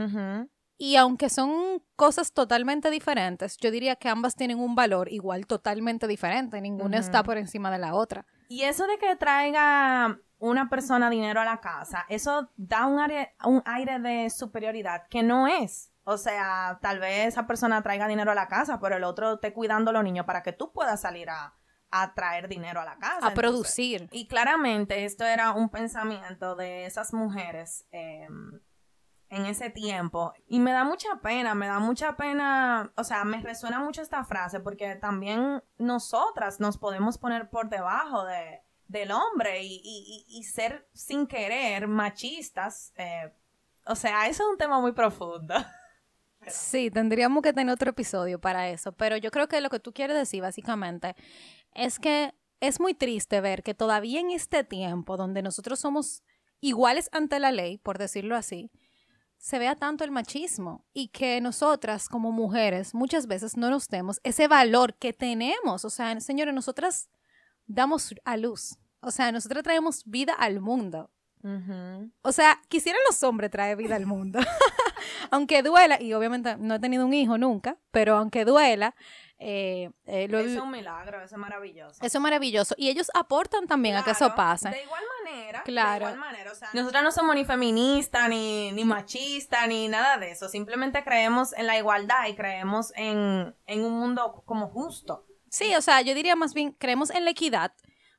Y 0.77 0.97
aunque 0.97 1.29
son 1.31 1.83
cosas 1.97 2.33
totalmente 2.33 2.91
diferentes, 2.91 3.57
yo 3.59 3.71
diría 3.71 3.97
que 3.97 4.09
ambas 4.09 4.35
tienen 4.35 4.59
un 4.59 4.75
valor 4.75 5.11
igual 5.13 5.47
totalmente 5.47 6.07
diferente, 6.09 6.61
ninguna 6.61 6.99
está 6.99 7.23
por 7.23 7.39
encima 7.39 7.71
de 7.71 7.79
la 7.79 7.95
otra. 7.95 8.27
Y 8.49 8.63
eso 8.63 8.87
de 8.87 8.99
que 8.99 9.15
traiga 9.17 10.19
una 10.39 10.69
persona 10.69 11.09
dinero 11.11 11.41
a 11.41 11.45
la 11.45 11.61
casa, 11.61 12.05
eso 12.09 12.51
da 12.57 12.87
un 12.87 12.99
aire, 12.99 13.35
un 13.45 13.63
aire 13.65 13.99
de 14.01 14.29
superioridad 14.31 15.07
que 15.09 15.23
no 15.23 15.47
es. 15.47 15.93
O 16.03 16.19
sea, 16.19 16.79
tal 16.83 16.99
vez 16.99 17.29
esa 17.29 17.47
persona 17.47 17.83
traiga 17.83 18.07
dinero 18.09 18.33
a 18.33 18.35
la 18.35 18.49
casa, 18.49 18.79
pero 18.81 18.97
el 18.97 19.05
otro 19.05 19.35
esté 19.35 19.55
cuidando 19.55 19.91
a 19.91 19.95
los 19.95 20.05
niños 20.05 20.27
para 20.27 20.43
que 20.43 20.53
tú 20.53 20.71
puedas 20.73 21.01
salir 21.01 21.31
a, 21.31 21.55
a 21.91 22.13
traer 22.13 22.49
dinero 22.49 22.81
a 22.81 22.85
la 22.85 22.99
casa. 22.99 23.15
A 23.27 23.29
Entonces, 23.29 23.35
producir. 23.39 24.09
y 24.11 24.27
claramente 24.27 25.05
esto 25.07 25.25
era 25.25 25.53
un 25.53 25.71
pensamiento 25.71 26.57
de 26.57 26.85
esas 26.85 27.15
mujeres 27.15 27.87
eh, 27.93 28.27
en 29.35 29.47
ese 29.47 29.71
tiempo. 29.71 30.33
Y 30.47 30.61
me 30.61 30.73
da 30.73 30.85
mucha 30.85 31.21
pena, 31.23 31.55
me 31.55 31.67
da 31.67 31.79
mucha 31.79 32.17
pena, 32.17 32.93
o 32.97 33.05
sea, 33.05 33.25
me 33.25 33.41
resuena 33.41 33.81
mucho 33.81 34.03
esta 34.03 34.25
frase 34.25 34.61
porque 34.61 34.97
también 34.97 35.63
nosotras 35.79 36.61
nos 36.61 36.79
podemos 36.79 37.19
poner 37.19 37.51
por 37.51 37.69
debajo 37.69 38.25
de, 38.25 38.61
del 38.89 39.11
hombre 39.13 39.63
y, 39.63 39.81
y- 39.85 40.25
y- 40.29 40.43
ser 40.45 40.89
sin 40.93 41.27
querer 41.27 41.89
machistas. 41.89 42.93
eh, 42.97 43.33
o 43.87 43.95
sea, 43.97 44.27
eso 44.29 44.43
es 44.45 44.49
un 44.51 44.57
tema 44.59 44.81
muy 44.81 44.93
profundo. 44.93 45.55
Sí, 46.47 46.91
tendríamos 46.91 47.43
que 47.43 47.55
tener 47.55 47.73
otro 47.73 47.89
episodio 47.91 48.39
para 48.39 48.69
eso, 48.69 48.93
pero 48.93 49.17
yo 49.17 49.31
creo 49.31 49.49
que 49.49 49.63
lo 49.63 49.71
que 49.71 49.81
tú 49.81 49.95
quieres 49.95 50.15
decir 50.15 50.43
básicamente 50.43 51.17
es 51.73 51.99
que 51.99 52.35
es 52.61 52.81
muy 52.81 52.93
triste 52.93 53.41
ver 53.41 53.63
que 53.63 53.73
todavía 53.73 54.21
en 54.21 54.31
este 54.31 54.63
tiempo 54.63 55.17
donde 55.17 55.41
nosotros 55.41 55.81
somos 55.81 56.23
iguales 56.61 57.09
ante 57.13 57.39
la 57.39 57.51
ley, 57.51 57.79
por 57.79 57.97
decirlo 57.97 58.37
así, 58.37 58.71
se 59.45 59.59
vea 59.59 59.77
tanto 59.77 60.05
el 60.05 60.11
machismo 60.11 60.87
y 60.95 61.09
que 61.09 61.39
nosotras 61.43 62.09
como 62.09 62.33
mujeres 62.33 62.95
muchas 62.95 63.27
veces 63.27 63.59
no 63.59 63.69
nos 63.69 63.89
demos 63.89 64.19
ese 64.23 64.49
valor 64.49 64.95
que 64.95 65.13
tenemos. 65.13 65.85
O 65.85 65.91
sea, 65.91 66.19
señores, 66.23 66.55
nosotras 66.55 67.11
damos 67.67 68.15
a 68.25 68.39
luz. 68.39 68.79
O 69.01 69.11
sea, 69.11 69.33
nosotras 69.33 69.63
traemos 69.63 70.03
vida 70.07 70.33
al 70.33 70.63
mundo. 70.63 71.11
O 72.23 72.33
sea, 72.33 72.59
quisieran 72.71 73.03
los 73.07 73.23
hombres 73.23 73.51
traer 73.51 73.77
vida 73.77 73.97
al 73.97 74.07
mundo. 74.07 74.39
aunque 75.31 75.63
duela, 75.63 76.01
y 76.01 76.13
obviamente 76.13 76.57
no 76.57 76.75
he 76.75 76.81
tenido 76.81 77.07
un 77.07 77.15
hijo 77.15 77.39
nunca, 77.39 77.77
pero 77.91 78.17
aunque 78.17 78.45
duela, 78.45 78.95
eh, 79.39 79.91
eh, 80.07 80.25
eso 80.25 80.39
es 80.39 80.59
un 80.59 80.71
milagro, 80.71 81.23
eso 81.23 81.35
es 81.35 81.39
maravilloso. 81.39 82.05
Eso 82.05 82.19
es 82.19 82.23
maravilloso. 82.23 82.75
Y 82.79 82.89
ellos 82.89 83.11
aportan 83.15 83.67
también 83.67 83.97
a 83.97 84.05
que 84.05 84.13
eso 84.13 84.35
pase. 84.35 84.71
De 84.71 84.83
igual 84.83 85.03
manera. 85.25 85.63
Claro. 85.65 86.07
De 86.07 86.13
igual 86.13 86.33
manera. 86.33 86.53
nosotras 86.73 87.03
no 87.03 87.13
somos 87.13 87.35
ni 87.35 87.45
feministas, 87.45 88.29
ni, 88.29 88.73
ni 88.73 88.85
machistas, 88.85 89.69
ni 89.69 89.89
nada 89.89 90.19
de 90.19 90.31
eso. 90.31 90.49
Simplemente 90.49 91.03
creemos 91.05 91.53
en 91.55 91.67
la 91.67 91.77
igualdad 91.77 92.27
y 92.29 92.35
creemos 92.35 92.93
en, 92.97 93.55
en 93.67 93.85
un 93.85 93.93
mundo 93.99 94.43
como 94.47 94.69
justo. 94.69 95.27
Sí, 95.51 95.75
o 95.75 95.83
sea, 95.83 96.01
yo 96.01 96.15
diría 96.15 96.37
más 96.37 96.55
bien, 96.55 96.73
creemos 96.73 97.11
en 97.11 97.25
la 97.25 97.31
equidad 97.31 97.73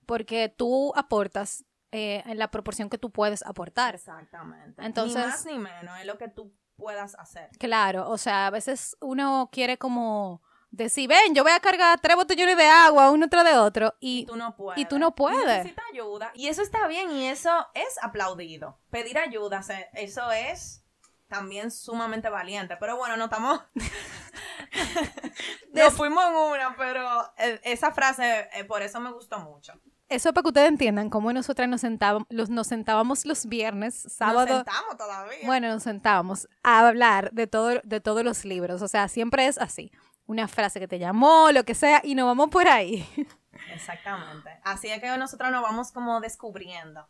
porque 0.05 0.53
tú 0.55 0.93
aportas 0.95 1.65
eh, 1.91 2.23
en 2.25 2.37
la 2.37 2.51
proporción 2.51 2.89
que 2.89 2.97
tú 2.97 3.09
puedes 3.09 3.41
aportar. 3.43 3.95
Exactamente. 3.95 4.83
Entonces, 4.83 5.17
ni 5.17 5.23
más 5.25 5.45
ni 5.45 5.57
menos, 5.57 5.99
es 5.99 6.05
lo 6.05 6.17
que 6.17 6.27
tú 6.27 6.53
puedas 6.75 7.15
hacer. 7.15 7.49
Claro, 7.59 8.09
o 8.09 8.17
sea, 8.17 8.47
a 8.47 8.49
veces 8.49 8.97
uno 9.01 9.49
quiere 9.51 9.77
como 9.77 10.41
decir, 10.71 11.07
ven, 11.07 11.33
yo 11.33 11.43
voy 11.43 11.53
a 11.53 11.59
cargar 11.59 11.99
tres 11.99 12.15
botellones 12.15 12.57
de 12.57 12.65
agua 12.65 13.11
uno 13.11 13.29
tras 13.29 13.45
de 13.45 13.57
otro 13.57 13.95
y, 13.99 14.25
tú 14.25 14.35
no 14.35 14.55
puedes. 14.55 14.81
Y 14.81 14.85
tú 14.85 14.99
no 14.99 15.15
puedes. 15.15 15.45
Necesitas 15.45 15.85
ayuda 15.91 16.31
y 16.35 16.47
eso 16.47 16.61
está 16.61 16.87
bien 16.87 17.11
y 17.11 17.27
eso 17.27 17.51
es 17.73 17.97
aplaudido. 18.01 18.79
Pedir 18.89 19.17
ayuda, 19.17 19.61
eso 19.93 20.31
es 20.31 20.83
también 21.27 21.71
sumamente 21.71 22.29
valiente. 22.29 22.77
Pero 22.79 22.97
bueno, 22.97 23.17
no 23.17 23.25
estamos. 23.25 23.61
Nos 25.73 25.93
fuimos 25.93 26.25
en 26.25 26.35
una, 26.35 26.75
pero 26.77 27.33
eh, 27.37 27.59
esa 27.63 27.91
frase, 27.91 28.49
eh, 28.53 28.63
por 28.65 28.81
eso 28.81 28.99
me 28.99 29.11
gustó 29.11 29.39
mucho. 29.39 29.73
Eso 30.07 30.33
para 30.33 30.43
que 30.43 30.49
ustedes 30.49 30.69
entiendan 30.69 31.09
cómo 31.09 31.33
nosotras 31.33 31.67
nos 31.67 31.81
sentábamos, 31.81 32.27
los, 32.29 32.49
nos 32.49 32.67
sentábamos 32.67 33.25
los 33.25 33.47
viernes, 33.47 33.95
sábado. 33.95 34.47
Nos 34.47 34.57
sentamos 34.57 34.97
todavía. 34.97 35.45
Bueno, 35.45 35.67
nos 35.69 35.83
sentábamos 35.83 36.47
a 36.63 36.87
hablar 36.87 37.31
de, 37.31 37.47
todo, 37.47 37.81
de 37.83 37.99
todos 38.01 38.23
los 38.23 38.45
libros. 38.45 38.81
O 38.81 38.87
sea, 38.87 39.07
siempre 39.07 39.47
es 39.47 39.57
así. 39.57 39.91
Una 40.27 40.47
frase 40.47 40.79
que 40.79 40.87
te 40.87 40.99
llamó, 40.99 41.51
lo 41.51 41.63
que 41.63 41.75
sea, 41.75 42.01
y 42.03 42.13
nos 42.13 42.25
vamos 42.27 42.49
por 42.49 42.67
ahí. 42.67 43.07
Exactamente. 43.73 44.49
Así 44.63 44.89
es 44.89 45.01
que 45.01 45.17
nosotros 45.17 45.51
nos 45.51 45.63
vamos 45.63 45.91
como 45.91 46.19
descubriendo 46.19 47.07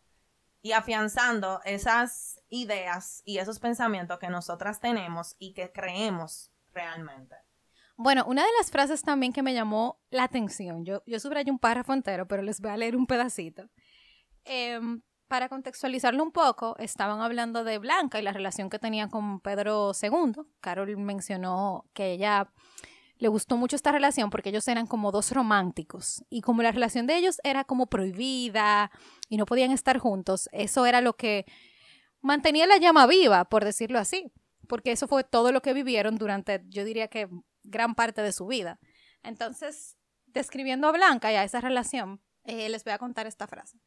y 0.62 0.71
afianzando 0.71 1.62
esas 1.63 2.41
ideas 2.49 3.21
y 3.25 3.38
esos 3.39 3.60
pensamientos 3.60 4.19
que 4.19 4.29
nosotras 4.29 4.79
tenemos 4.79 5.36
y 5.38 5.53
que 5.53 5.71
creemos 5.71 6.51
realmente. 6.73 7.36
Bueno, 7.97 8.25
una 8.27 8.43
de 8.43 8.49
las 8.58 8.71
frases 8.71 9.01
también 9.01 9.31
que 9.31 9.41
me 9.41 9.53
llamó 9.53 10.01
la 10.10 10.23
atención, 10.23 10.84
yo, 10.84 11.01
yo 11.05 11.19
subrayé 11.19 11.49
un 11.49 11.60
párrafo 11.60 11.93
entero, 11.93 12.27
pero 12.27 12.41
les 12.41 12.60
voy 12.60 12.71
a 12.71 12.77
leer 12.77 12.95
un 12.95 13.08
pedacito. 13.08 13.69
Em, 14.43 15.01
para 15.27 15.49
contextualizarlo 15.49 16.21
un 16.21 16.31
poco, 16.31 16.75
estaban 16.77 17.21
hablando 17.21 17.63
de 17.63 17.77
Blanca 17.79 18.19
y 18.19 18.21
la 18.21 18.34
relación 18.34 18.69
que 18.69 18.79
tenía 18.79 19.08
con 19.08 19.39
Pedro 19.39 19.91
II. 19.99 20.43
Carol 20.60 20.97
mencionó 20.97 21.86
que 21.93 22.12
ella 22.12 22.51
le 23.17 23.27
gustó 23.29 23.58
mucho 23.58 23.75
esta 23.75 23.91
relación 23.91 24.29
porque 24.29 24.49
ellos 24.49 24.67
eran 24.67 24.88
como 24.88 25.12
dos 25.12 25.31
románticos 25.31 26.23
y 26.29 26.41
como 26.41 26.62
la 26.62 26.71
relación 26.71 27.08
de 27.08 27.17
ellos 27.17 27.39
era 27.43 27.63
como 27.63 27.88
prohibida 27.88 28.91
y 29.29 29.38
no 29.38 29.45
podían 29.45 29.71
estar 29.71 29.97
juntos, 29.99 30.49
eso 30.51 30.86
era 30.86 31.01
lo 31.01 31.15
que 31.15 31.45
mantenía 32.21 32.67
la 32.67 32.77
llama 32.77 33.08
viva, 33.08 33.45
por 33.45 33.63
decirlo 33.63 33.99
así, 33.99 34.31
porque 34.67 34.91
eso 34.91 35.08
fue 35.08 35.23
todo 35.23 35.51
lo 35.51 35.62
que 35.62 35.73
vivieron 35.73 36.17
durante, 36.17 36.63
yo 36.67 36.84
diría 36.84 37.08
que 37.08 37.29
gran 37.65 37.95
parte 37.95 38.21
de 38.21 38.32
su 38.32 38.47
vida. 38.47 38.80
Entonces, 39.23 39.97
describiendo 40.28 40.88
a 40.88 40.91
Blanca 40.91 41.32
y 41.32 41.36
a 41.36 41.43
esa 41.43 41.62
relación, 41.62 42.21
eh, 42.43 42.69
les 42.69 42.84
voy 42.84 42.93
a 42.93 42.97
contar 42.97 43.28
esta 43.28 43.47
frase. 43.47 43.80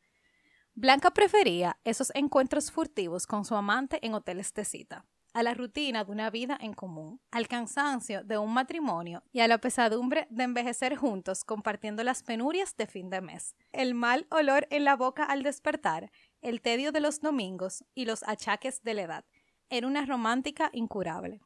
Blanca 0.74 1.10
prefería 1.10 1.78
esos 1.84 2.12
encuentros 2.14 2.70
furtivos 2.70 3.26
con 3.26 3.44
su 3.44 3.56
amante 3.56 3.98
en 4.06 4.14
hoteles 4.14 4.54
de 4.54 4.64
cita, 4.64 5.06
a 5.34 5.42
la 5.42 5.52
rutina 5.54 6.04
de 6.04 6.12
una 6.12 6.30
vida 6.30 6.56
en 6.60 6.72
común, 6.72 7.20
al 7.30 7.48
cansancio 7.48 8.22
de 8.22 8.38
un 8.38 8.54
matrimonio 8.54 9.24
y 9.32 9.40
a 9.40 9.48
la 9.48 9.58
pesadumbre 9.58 10.26
de 10.30 10.44
envejecer 10.44 10.96
juntos 10.96 11.44
compartiendo 11.44 12.04
las 12.04 12.22
penurias 12.22 12.76
de 12.76 12.86
fin 12.86 13.10
de 13.10 13.20
mes, 13.20 13.56
el 13.72 13.94
mal 13.94 14.26
olor 14.30 14.68
en 14.70 14.84
la 14.84 14.94
boca 14.96 15.24
al 15.24 15.42
despertar, 15.42 16.12
el 16.42 16.60
tedio 16.60 16.92
de 16.92 17.00
los 17.00 17.20
domingos 17.20 17.84
y 17.94 18.04
los 18.04 18.22
achaques 18.22 18.82
de 18.82 18.94
la 18.94 19.02
edad. 19.02 19.24
Era 19.70 19.86
una 19.86 20.06
romántica 20.06 20.70
incurable. 20.72 21.40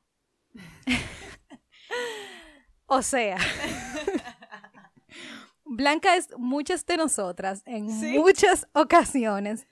o 2.92 3.00
sea, 3.00 3.38
Blanca 5.64 6.14
es 6.14 6.28
muchas 6.36 6.84
de 6.84 6.98
nosotras 6.98 7.62
en 7.64 7.86
muchas 7.86 8.68
ocasiones. 8.74 9.66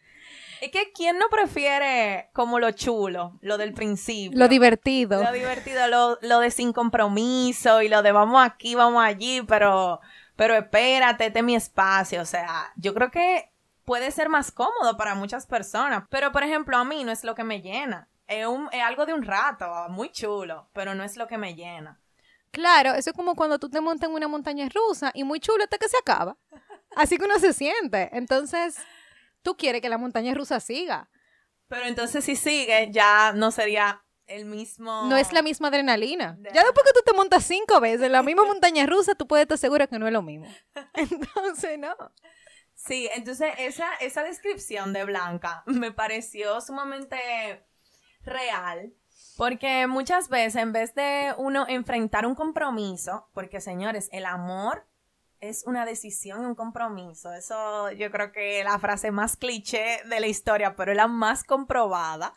Es 0.62 0.70
que 0.70 0.90
¿quién 0.94 1.18
no 1.18 1.28
prefiere 1.28 2.30
como 2.32 2.58
lo 2.58 2.70
chulo, 2.70 3.38
lo 3.42 3.58
del 3.58 3.74
principio? 3.74 4.38
Lo 4.38 4.48
divertido. 4.48 5.22
Lo 5.22 5.32
divertido, 5.32 5.86
lo, 5.88 6.18
lo 6.22 6.40
de 6.40 6.50
sin 6.50 6.72
compromiso 6.72 7.82
y 7.82 7.90
lo 7.90 8.02
de 8.02 8.12
vamos 8.12 8.42
aquí, 8.42 8.74
vamos 8.74 9.04
allí, 9.04 9.42
pero, 9.42 10.00
pero 10.36 10.54
espérate, 10.54 11.26
este 11.26 11.40
es 11.40 11.44
mi 11.44 11.54
espacio. 11.54 12.22
O 12.22 12.26
sea, 12.26 12.72
yo 12.76 12.94
creo 12.94 13.10
que 13.10 13.52
puede 13.84 14.12
ser 14.12 14.30
más 14.30 14.50
cómodo 14.52 14.96
para 14.96 15.14
muchas 15.14 15.46
personas. 15.46 16.04
Pero, 16.08 16.32
por 16.32 16.42
ejemplo, 16.42 16.78
a 16.78 16.86
mí 16.86 17.04
no 17.04 17.12
es 17.12 17.22
lo 17.22 17.34
que 17.34 17.44
me 17.44 17.60
llena. 17.60 18.08
Es, 18.26 18.46
un, 18.46 18.70
es 18.72 18.82
algo 18.82 19.04
de 19.04 19.12
un 19.12 19.22
rato, 19.22 19.70
muy 19.90 20.10
chulo, 20.10 20.70
pero 20.72 20.94
no 20.94 21.04
es 21.04 21.18
lo 21.18 21.26
que 21.26 21.36
me 21.36 21.54
llena. 21.54 21.99
Claro, 22.50 22.94
eso 22.94 23.10
es 23.10 23.16
como 23.16 23.34
cuando 23.34 23.58
tú 23.58 23.68
te 23.70 23.80
montas 23.80 24.08
en 24.08 24.14
una 24.14 24.28
montaña 24.28 24.68
rusa 24.68 25.10
y 25.14 25.24
muy 25.24 25.40
chulo 25.40 25.62
hasta 25.64 25.78
que 25.78 25.88
se 25.88 25.96
acaba. 25.96 26.36
Así 26.96 27.16
que 27.16 27.24
uno 27.24 27.38
se 27.38 27.52
siente. 27.52 28.10
Entonces, 28.12 28.76
tú 29.42 29.56
quieres 29.56 29.80
que 29.80 29.88
la 29.88 29.98
montaña 29.98 30.34
rusa 30.34 30.60
siga. 30.60 31.08
Pero 31.68 31.86
entonces 31.86 32.24
si 32.24 32.34
sigue, 32.34 32.88
ya 32.90 33.32
no 33.32 33.52
sería 33.52 34.04
el 34.26 34.44
mismo... 34.44 35.06
No 35.08 35.16
es 35.16 35.32
la 35.32 35.42
misma 35.42 35.68
adrenalina. 35.68 36.36
Ya 36.52 36.64
después 36.64 36.84
que 36.84 36.92
tú 36.92 37.00
te 37.04 37.12
montas 37.12 37.44
cinco 37.44 37.80
veces 37.80 38.02
en 38.02 38.12
la 38.12 38.22
misma 38.22 38.44
montaña 38.46 38.86
rusa, 38.86 39.14
tú 39.14 39.26
puedes 39.26 39.44
estar 39.44 39.58
seguro 39.58 39.88
que 39.88 39.98
no 39.98 40.06
es 40.06 40.12
lo 40.12 40.22
mismo. 40.22 40.46
Entonces, 40.94 41.78
no. 41.78 41.94
Sí, 42.74 43.10
entonces 43.14 43.52
esa, 43.58 43.94
esa 43.96 44.22
descripción 44.22 44.94
de 44.94 45.04
Blanca 45.04 45.62
me 45.66 45.92
pareció 45.92 46.62
sumamente 46.62 47.62
real 48.22 48.94
porque 49.40 49.86
muchas 49.86 50.28
veces 50.28 50.56
en 50.56 50.74
vez 50.74 50.94
de 50.94 51.32
uno 51.38 51.64
enfrentar 51.66 52.26
un 52.26 52.34
compromiso, 52.34 53.26
porque 53.32 53.62
señores, 53.62 54.10
el 54.12 54.26
amor 54.26 54.86
es 55.40 55.64
una 55.66 55.86
decisión 55.86 56.42
y 56.42 56.44
un 56.44 56.54
compromiso. 56.54 57.32
Eso 57.32 57.90
yo 57.92 58.10
creo 58.10 58.32
que 58.32 58.58
es 58.58 58.66
la 58.66 58.78
frase 58.78 59.10
más 59.10 59.38
cliché 59.38 60.02
de 60.04 60.20
la 60.20 60.26
historia, 60.26 60.76
pero 60.76 60.90
es 60.90 60.96
la 60.98 61.06
más 61.06 61.42
comprobada, 61.42 62.34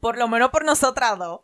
por 0.00 0.16
lo 0.16 0.28
menos 0.28 0.48
por 0.48 0.64
nosotras 0.64 1.18
dos. 1.18 1.42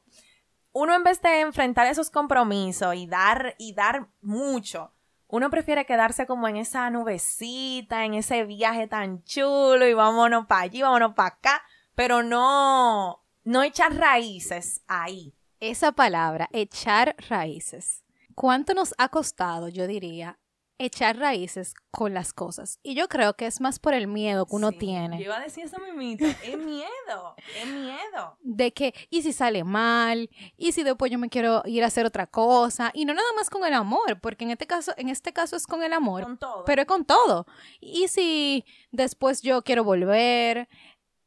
Uno 0.72 0.94
en 0.94 1.04
vez 1.04 1.20
de 1.20 1.40
enfrentar 1.40 1.86
esos 1.88 2.08
compromisos 2.08 2.94
y 2.94 3.06
dar 3.06 3.54
y 3.58 3.74
dar 3.74 4.08
mucho, 4.22 4.94
uno 5.26 5.50
prefiere 5.50 5.84
quedarse 5.84 6.24
como 6.24 6.48
en 6.48 6.56
esa 6.56 6.88
nubecita, 6.88 8.06
en 8.06 8.14
ese 8.14 8.44
viaje 8.44 8.86
tan 8.88 9.22
chulo 9.24 9.86
y 9.86 9.92
vámonos 9.92 10.46
para 10.46 10.62
allí, 10.62 10.80
vámonos 10.80 11.12
para 11.12 11.34
acá, 11.34 11.62
pero 11.94 12.22
no 12.22 13.21
no 13.44 13.62
echar 13.62 13.94
raíces 13.96 14.82
ahí. 14.86 15.34
Esa 15.60 15.92
palabra, 15.92 16.48
echar 16.52 17.14
raíces. 17.28 18.04
¿Cuánto 18.34 18.74
nos 18.74 18.94
ha 18.98 19.08
costado, 19.08 19.68
yo 19.68 19.86
diría, 19.86 20.38
echar 20.78 21.18
raíces 21.18 21.74
con 21.90 22.14
las 22.14 22.32
cosas? 22.32 22.80
Y 22.82 22.94
yo 22.94 23.08
creo 23.08 23.34
que 23.34 23.46
es 23.46 23.60
más 23.60 23.78
por 23.78 23.94
el 23.94 24.06
miedo 24.06 24.46
que 24.46 24.56
uno 24.56 24.72
tiene. 24.72 25.18
Yo 25.18 25.26
iba 25.26 25.36
a 25.36 25.40
decir 25.40 25.64
eso 25.64 25.78
mismo. 25.78 26.26
Es 26.42 26.58
miedo, 26.58 27.36
es 27.60 27.66
miedo. 27.68 28.38
De 28.40 28.72
que, 28.72 28.94
¿y 29.10 29.22
si 29.22 29.32
sale 29.32 29.64
mal? 29.64 30.30
¿Y 30.56 30.72
si 30.72 30.82
después 30.82 31.12
yo 31.12 31.18
me 31.18 31.28
quiero 31.28 31.62
ir 31.66 31.84
a 31.84 31.88
hacer 31.88 32.06
otra 32.06 32.26
cosa? 32.26 32.90
Y 32.94 33.04
no 33.04 33.14
nada 33.14 33.32
más 33.36 33.50
con 33.50 33.64
el 33.64 33.74
amor, 33.74 34.20
porque 34.20 34.44
en 34.44 34.50
este 34.50 34.66
caso, 34.66 34.92
en 34.96 35.08
este 35.08 35.32
caso 35.32 35.56
es 35.56 35.66
con 35.66 35.82
el 35.82 35.92
amor. 35.92 36.22
Con 36.22 36.38
todo. 36.38 36.64
Pero 36.64 36.82
es 36.82 36.88
con 36.88 37.04
todo. 37.04 37.46
¿Y 37.80 38.08
si 38.08 38.64
después 38.90 39.42
yo 39.42 39.62
quiero 39.62 39.84
volver? 39.84 40.68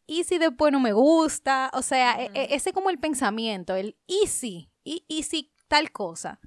¿Y 0.08 0.24
si 0.24 0.38
después 0.38 0.72
no 0.72 0.80
me 0.80 0.94
gusta? 0.94 1.72
O 1.74 1.82
sea, 1.82 2.22
e, 2.22 2.32
e, 2.34 2.56
ese 2.56 2.74
como 2.74 2.90
el 2.90 3.00
pensamiento, 3.00 3.76
el 3.76 3.98
¿y 4.08 4.28
si? 4.28 4.72
¿Y, 4.84 5.06
y 5.08 5.24
si 5.24 5.54
tal 5.68 5.92
cosa? 5.92 6.40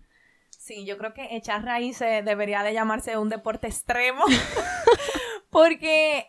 Sí, 0.68 0.85
yo 0.85 0.99
creo 0.99 1.14
que 1.14 1.37
echar 1.37 1.64
raíces 1.64 2.25
debería 2.25 2.62
de 2.62 2.75
llamarse 2.75 3.16
un 3.16 3.31
deporte 3.31 3.68
extremo. 3.68 4.23
Porque 5.51 6.29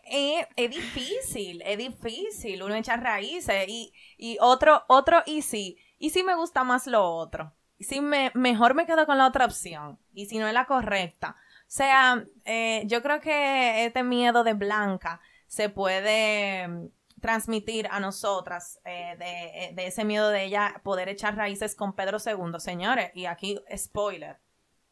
es, 0.56 0.70
difícil, 0.70 1.62
es 1.66 1.76
difícil 1.76 2.62
uno 2.62 2.74
echar 2.74 3.02
raíces. 3.02 3.68
Y, 3.68 3.92
y 4.16 4.38
otro, 4.40 4.82
otro, 4.88 5.22
y 5.26 5.42
si, 5.42 5.76
y 5.98 6.08
si 6.08 6.22
me 6.22 6.34
gusta 6.34 6.64
más 6.64 6.86
lo 6.86 7.04
otro. 7.04 7.52
Y 7.76 7.84
si 7.84 8.00
me, 8.00 8.30
mejor 8.34 8.74
me 8.74 8.86
quedo 8.86 9.04
con 9.04 9.18
la 9.18 9.26
otra 9.26 9.44
opción. 9.44 9.98
Y 10.14 10.24
si 10.26 10.38
no 10.38 10.48
es 10.48 10.54
la 10.54 10.64
correcta. 10.64 11.36
O 11.62 11.72
sea, 11.72 12.24
eh, 12.46 12.84
yo 12.86 13.02
creo 13.02 13.20
que 13.20 13.84
este 13.84 14.02
miedo 14.02 14.42
de 14.42 14.54
Blanca 14.54 15.20
se 15.46 15.68
puede 15.68 16.90
transmitir 17.20 17.88
a 17.90 18.00
nosotras 18.00 18.80
eh, 18.84 19.16
eh, 19.20 19.72
de, 19.74 19.86
ese 19.86 20.04
miedo 20.04 20.30
de 20.30 20.44
ella 20.44 20.80
poder 20.82 21.08
echar 21.08 21.36
raíces 21.36 21.74
con 21.74 21.94
Pedro 21.94 22.18
II. 22.24 22.58
Señores, 22.58 23.10
y 23.14 23.26
aquí 23.26 23.58
spoiler, 23.76 24.40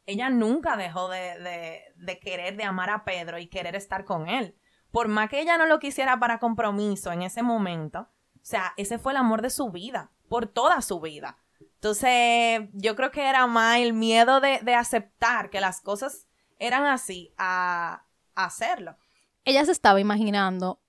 ella 0.06 0.30
nunca 0.30 0.76
dejó 0.76 1.08
de, 1.08 2.20
querer, 2.22 2.56
de 2.56 2.64
amar 2.64 2.90
a 2.90 3.04
Pedro 3.04 3.38
y 3.38 3.48
querer 3.48 3.76
estar 3.76 4.04
con 4.04 4.28
él. 4.28 4.56
por 4.90 5.08
más 5.08 5.28
que 5.28 5.40
ella 5.40 5.58
no 5.58 5.66
lo 5.66 5.78
quisiera 5.78 6.18
para 6.18 6.38
compromiso 6.38 7.12
en 7.12 7.22
ese 7.22 7.42
momento, 7.42 8.08
o 8.36 8.44
sea, 8.44 8.72
ese 8.76 8.98
fue 8.98 9.12
el 9.12 9.18
amor 9.18 9.42
de 9.42 9.50
su 9.50 9.70
vida, 9.70 10.10
por 10.28 10.46
toda 10.46 10.80
su 10.80 11.00
vida. 11.00 11.36
Entonces, 11.60 12.68
yo 12.72 12.96
creo 12.96 13.10
que 13.10 13.28
era 13.28 13.46
más 13.46 13.78
el 13.78 13.92
miedo 13.92 14.40
de, 14.40 14.74
aceptar 14.74 15.50
que 15.50 15.60
las 15.60 15.80
cosas 15.80 16.26
eran 16.58 16.84
así 16.84 17.34
a 17.36 18.04
hacerlo. 18.34 18.96
Ella 19.44 19.64
se 19.64 19.72
estaba 19.72 20.00
imaginando 20.00 20.80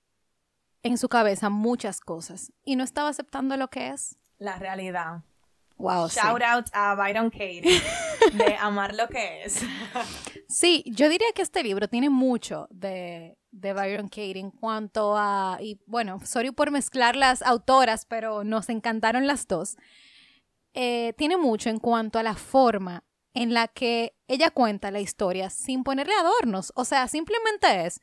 en 0.84 0.98
su 0.98 1.10
cabeza 1.10 1.50
muchas 1.50 2.00
cosas 2.00 2.52
y 2.64 2.76
no 2.76 2.84
estaba 2.84 3.10
aceptando 3.10 3.58
lo 3.58 3.70
que 3.70 3.90
es. 3.90 4.18
La 4.38 4.58
realidad. 4.58 5.24
Wow, 5.78 6.10
sí. 6.10 6.20
Shout 6.22 6.42
out 6.42 6.66
a 6.74 6.94
Byron 6.96 7.30
Katie 7.30 7.82
de 8.34 8.56
amar 8.60 8.94
lo 8.96 9.08
que 9.08 9.44
es. 9.44 9.62
Sí, 10.48 10.84
yo 10.88 11.08
diría 11.08 11.28
que 11.34 11.42
este 11.42 11.64
libro 11.64 11.88
tiene 11.88 12.10
mucho 12.10 12.68
de, 12.70 13.38
de 13.52 13.74
Byron 13.74 14.10
Katie 14.10 14.40
en 14.40 14.52
cuanto 14.52 15.16
a, 15.18 15.58
y 15.62 15.80
bueno, 15.86 16.20
sorry 16.26 16.52
por 16.52 16.72
mezclar 16.72 17.16
las 17.16 17.42
autoras, 17.42 18.06
pero 18.06 18.44
nos 18.44 18.68
encantaron 18.68 19.26
las 19.26 19.48
dos. 19.48 19.78
Eh, 20.74 21.14
tiene 21.18 21.38
mucho 21.38 21.70
en 21.70 21.80
cuanto 21.80 22.20
a 22.20 22.24
la 22.24 22.36
forma 22.36 23.04
en 23.34 23.54
la 23.54 23.68
que 23.68 24.16
ella 24.28 24.52
cuenta 24.52 24.92
la 24.92 25.00
historia 25.00 25.50
sin 25.50 25.84
ponerle 25.84 26.14
adornos. 26.14 26.74
O 26.76 26.84
sea, 26.84 27.08
simplemente 27.08 27.86
es, 27.86 28.02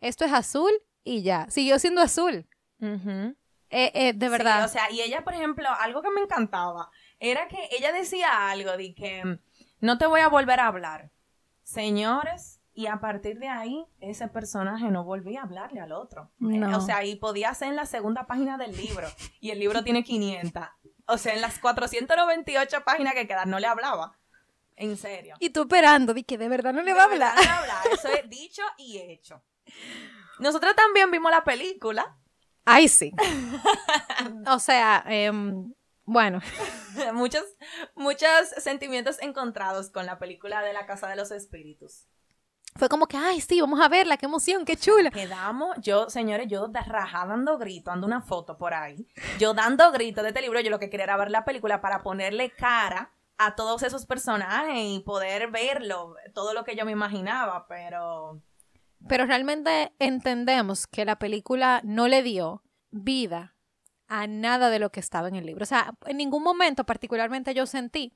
esto 0.00 0.26
es 0.26 0.32
azul 0.32 0.72
y 1.04 1.22
ya, 1.22 1.46
siguió 1.50 1.78
siendo 1.78 2.00
azul. 2.00 2.46
Eh, 2.80 3.90
eh, 3.94 4.12
de 4.14 4.28
verdad. 4.28 4.60
Sí, 4.60 4.64
o 4.64 4.68
sea, 4.68 4.90
y 4.90 5.00
ella, 5.00 5.24
por 5.24 5.34
ejemplo, 5.34 5.68
algo 5.80 6.02
que 6.02 6.10
me 6.10 6.20
encantaba 6.20 6.90
era 7.18 7.48
que 7.48 7.68
ella 7.72 7.92
decía 7.92 8.50
algo 8.50 8.76
de 8.76 8.94
que 8.94 9.38
no 9.80 9.98
te 9.98 10.06
voy 10.06 10.20
a 10.20 10.28
volver 10.28 10.60
a 10.60 10.66
hablar. 10.66 11.10
Señores, 11.62 12.60
y 12.74 12.86
a 12.86 13.00
partir 13.00 13.38
de 13.38 13.48
ahí, 13.48 13.84
ese 14.00 14.28
personaje 14.28 14.90
no 14.90 15.04
volvía 15.04 15.40
a 15.40 15.44
hablarle 15.44 15.80
al 15.80 15.92
otro. 15.92 16.30
No. 16.38 16.70
Eh, 16.70 16.74
O 16.74 16.80
sea, 16.80 17.04
y 17.04 17.16
podía 17.16 17.54
ser 17.54 17.68
en 17.68 17.76
la 17.76 17.86
segunda 17.86 18.26
página 18.26 18.58
del 18.58 18.76
libro. 18.76 19.08
Y 19.40 19.50
el 19.50 19.58
libro 19.58 19.82
tiene 19.82 20.04
500. 20.04 20.62
O 21.06 21.18
sea, 21.18 21.34
en 21.34 21.40
las 21.40 21.58
498 21.58 22.84
páginas 22.84 23.14
que 23.14 23.26
quedan 23.26 23.50
no 23.50 23.58
le 23.58 23.66
hablaba. 23.66 24.16
En 24.76 24.96
serio. 24.96 25.36
y 25.38 25.50
tú 25.50 25.62
esperando, 25.62 26.14
di 26.14 26.24
que 26.24 26.36
de 26.36 26.48
verdad 26.48 26.72
no 26.72 26.82
le 26.82 26.92
va 26.94 27.02
a 27.02 27.04
hablar. 27.04 27.34
no 27.36 27.42
le 27.42 27.48
hablar. 27.48 27.82
Eso 27.92 28.08
es 28.08 28.28
dicho 28.28 28.62
y 28.76 28.98
hecho. 28.98 29.40
Nosotros 30.38 30.74
también 30.74 31.10
vimos 31.10 31.30
la 31.30 31.44
película. 31.44 32.16
Ay, 32.64 32.88
sí. 32.88 33.12
o 34.46 34.58
sea, 34.58 35.04
em, 35.06 35.72
bueno, 36.04 36.40
muchos, 37.14 37.44
muchos 37.94 38.48
sentimientos 38.58 39.20
encontrados 39.20 39.90
con 39.90 40.06
la 40.06 40.18
película 40.18 40.62
de 40.62 40.72
la 40.72 40.86
Casa 40.86 41.08
de 41.08 41.16
los 41.16 41.30
Espíritus. 41.30 42.06
fue 42.76 42.88
como 42.88 43.06
que, 43.06 43.16
ay, 43.16 43.40
sí, 43.40 43.60
vamos 43.60 43.80
a 43.80 43.88
verla, 43.88 44.16
qué 44.16 44.26
emoción, 44.26 44.64
qué 44.64 44.76
chula. 44.76 45.10
Quedamos, 45.10 45.76
yo, 45.80 46.10
señores, 46.10 46.48
yo 46.48 46.68
de 46.68 46.80
raja 46.80 47.26
dando 47.26 47.58
grito, 47.58 47.90
ando 47.90 48.06
una 48.06 48.22
foto 48.22 48.58
por 48.58 48.74
ahí, 48.74 49.06
yo 49.38 49.54
dando 49.54 49.92
grito 49.92 50.22
de 50.22 50.28
este 50.28 50.40
libro, 50.40 50.60
yo 50.60 50.70
lo 50.70 50.78
que 50.78 50.90
quería 50.90 51.04
era 51.04 51.16
ver 51.16 51.30
la 51.30 51.44
película 51.44 51.80
para 51.80 52.02
ponerle 52.02 52.50
cara 52.50 53.12
a 53.36 53.54
todos 53.54 53.82
esos 53.82 54.06
personajes 54.06 54.76
y 54.76 55.00
poder 55.00 55.50
verlo, 55.50 56.14
todo 56.34 56.54
lo 56.54 56.64
que 56.64 56.76
yo 56.76 56.84
me 56.84 56.92
imaginaba, 56.92 57.66
pero 57.66 58.40
Pero 59.08 59.26
realmente 59.26 59.92
entendemos 59.98 60.86
que 60.86 61.04
la 61.04 61.18
película 61.18 61.80
no 61.84 62.08
le 62.08 62.22
dio 62.22 62.62
vida 62.90 63.54
a 64.08 64.26
nada 64.26 64.70
de 64.70 64.78
lo 64.78 64.90
que 64.90 65.00
estaba 65.00 65.28
en 65.28 65.36
el 65.36 65.46
libro. 65.46 65.62
O 65.62 65.66
sea, 65.66 65.94
en 66.06 66.16
ningún 66.16 66.42
momento 66.42 66.84
particularmente 66.84 67.54
yo 67.54 67.66
sentí 67.66 68.12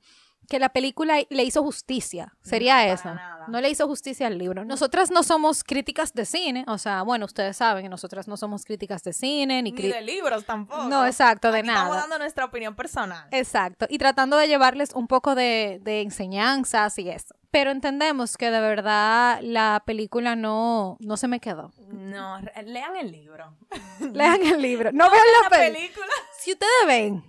que 0.47 0.59
la 0.59 0.69
película 0.69 1.17
le 1.29 1.43
hizo 1.43 1.61
justicia. 1.61 2.33
Sería 2.41 2.95
No, 2.95 3.13
nada. 3.13 3.45
No 3.47 3.61
le 3.61 3.69
hizo 3.69 3.87
justicia 3.87 4.27
al 4.27 4.37
libro. 4.37 4.65
Nosotras 4.65 5.11
no 5.11 5.21
somos 5.23 5.63
críticas 5.63 6.13
de 6.13 6.25
cine. 6.25 6.65
O 6.67 6.77
sea, 6.77 7.03
bueno, 7.03 7.25
ustedes 7.25 7.57
saben 7.57 7.83
que 7.83 7.89
nosotras 7.89 8.27
no 8.27 8.35
somos 8.35 8.65
críticas 8.65 9.03
de 9.03 9.13
cine 9.13 9.61
ni, 9.61 9.71
ni 9.71 9.81
de 9.81 10.01
libros 10.01 10.45
tampoco. 10.45 10.85
No, 10.85 11.05
exacto, 11.05 11.51
de 11.51 11.59
Aquí 11.59 11.67
nada. 11.67 11.81
Estamos 11.81 11.97
dando 11.97 12.17
nuestra 12.17 12.45
opinión 12.45 12.75
personal. 12.75 13.27
Exacto, 13.31 13.85
y 13.89 13.97
tratando 13.99 14.37
de 14.37 14.47
llevarles 14.47 14.91
un 14.93 15.07
poco 15.07 15.35
de, 15.35 15.79
de 15.83 16.01
enseñanzas 16.01 16.97
y 16.97 17.09
eso. 17.09 17.35
Pero 17.51 17.71
entendemos 17.71 18.37
que 18.37 18.51
de 18.51 18.59
verdad 18.61 19.39
la 19.41 19.81
película 19.85 20.35
no, 20.35 20.97
no 20.99 21.17
se 21.17 21.27
me 21.27 21.39
quedó. 21.39 21.71
No, 21.87 22.39
lean 22.65 22.95
el 22.95 23.11
libro. 23.11 23.57
Lean 24.13 24.41
el 24.43 24.61
libro, 24.61 24.91
no 24.91 25.09
vean 25.09 25.23
la, 25.43 25.49
peli- 25.49 25.75
película. 25.75 26.07
Si 26.37 26.51
ustedes 26.53 26.71
ven 26.87 27.23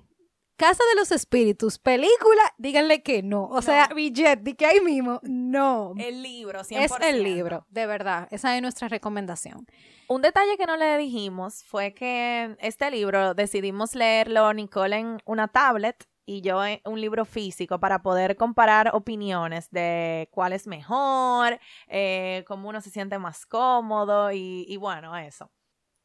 Casa 0.56 0.82
de 0.90 1.00
los 1.00 1.10
Espíritus, 1.10 1.78
película, 1.78 2.42
díganle 2.58 3.02
que 3.02 3.22
no. 3.22 3.44
O 3.44 3.62
sea, 3.62 3.88
billet, 3.94 4.40
de 4.40 4.54
que 4.56 4.66
ahí 4.66 4.80
mismo, 4.82 5.18
no. 5.22 5.94
El 5.96 6.22
libro, 6.22 6.60
100%. 6.60 6.80
Es 6.84 6.92
el 7.00 7.22
libro, 7.22 7.64
de 7.70 7.86
verdad. 7.86 8.28
Esa 8.30 8.54
es 8.54 8.60
nuestra 8.60 8.88
recomendación. 8.88 9.66
Un 10.06 10.20
detalle 10.20 10.58
que 10.58 10.66
no 10.66 10.76
le 10.76 10.98
dijimos 10.98 11.64
fue 11.64 11.94
que 11.94 12.56
este 12.60 12.90
libro 12.90 13.32
decidimos 13.32 13.94
leerlo 13.94 14.52
Nicole 14.52 14.98
en 14.98 15.18
una 15.24 15.48
tablet 15.48 16.04
y 16.26 16.42
yo 16.42 16.64
en 16.64 16.80
un 16.84 17.00
libro 17.00 17.24
físico 17.24 17.80
para 17.80 18.02
poder 18.02 18.36
comparar 18.36 18.90
opiniones 18.94 19.70
de 19.70 20.28
cuál 20.32 20.52
es 20.52 20.66
mejor, 20.66 21.58
eh, 21.88 22.44
cómo 22.46 22.68
uno 22.68 22.80
se 22.80 22.90
siente 22.90 23.18
más 23.18 23.46
cómodo 23.46 24.32
y, 24.32 24.64
y 24.68 24.76
bueno, 24.76 25.16
eso. 25.16 25.50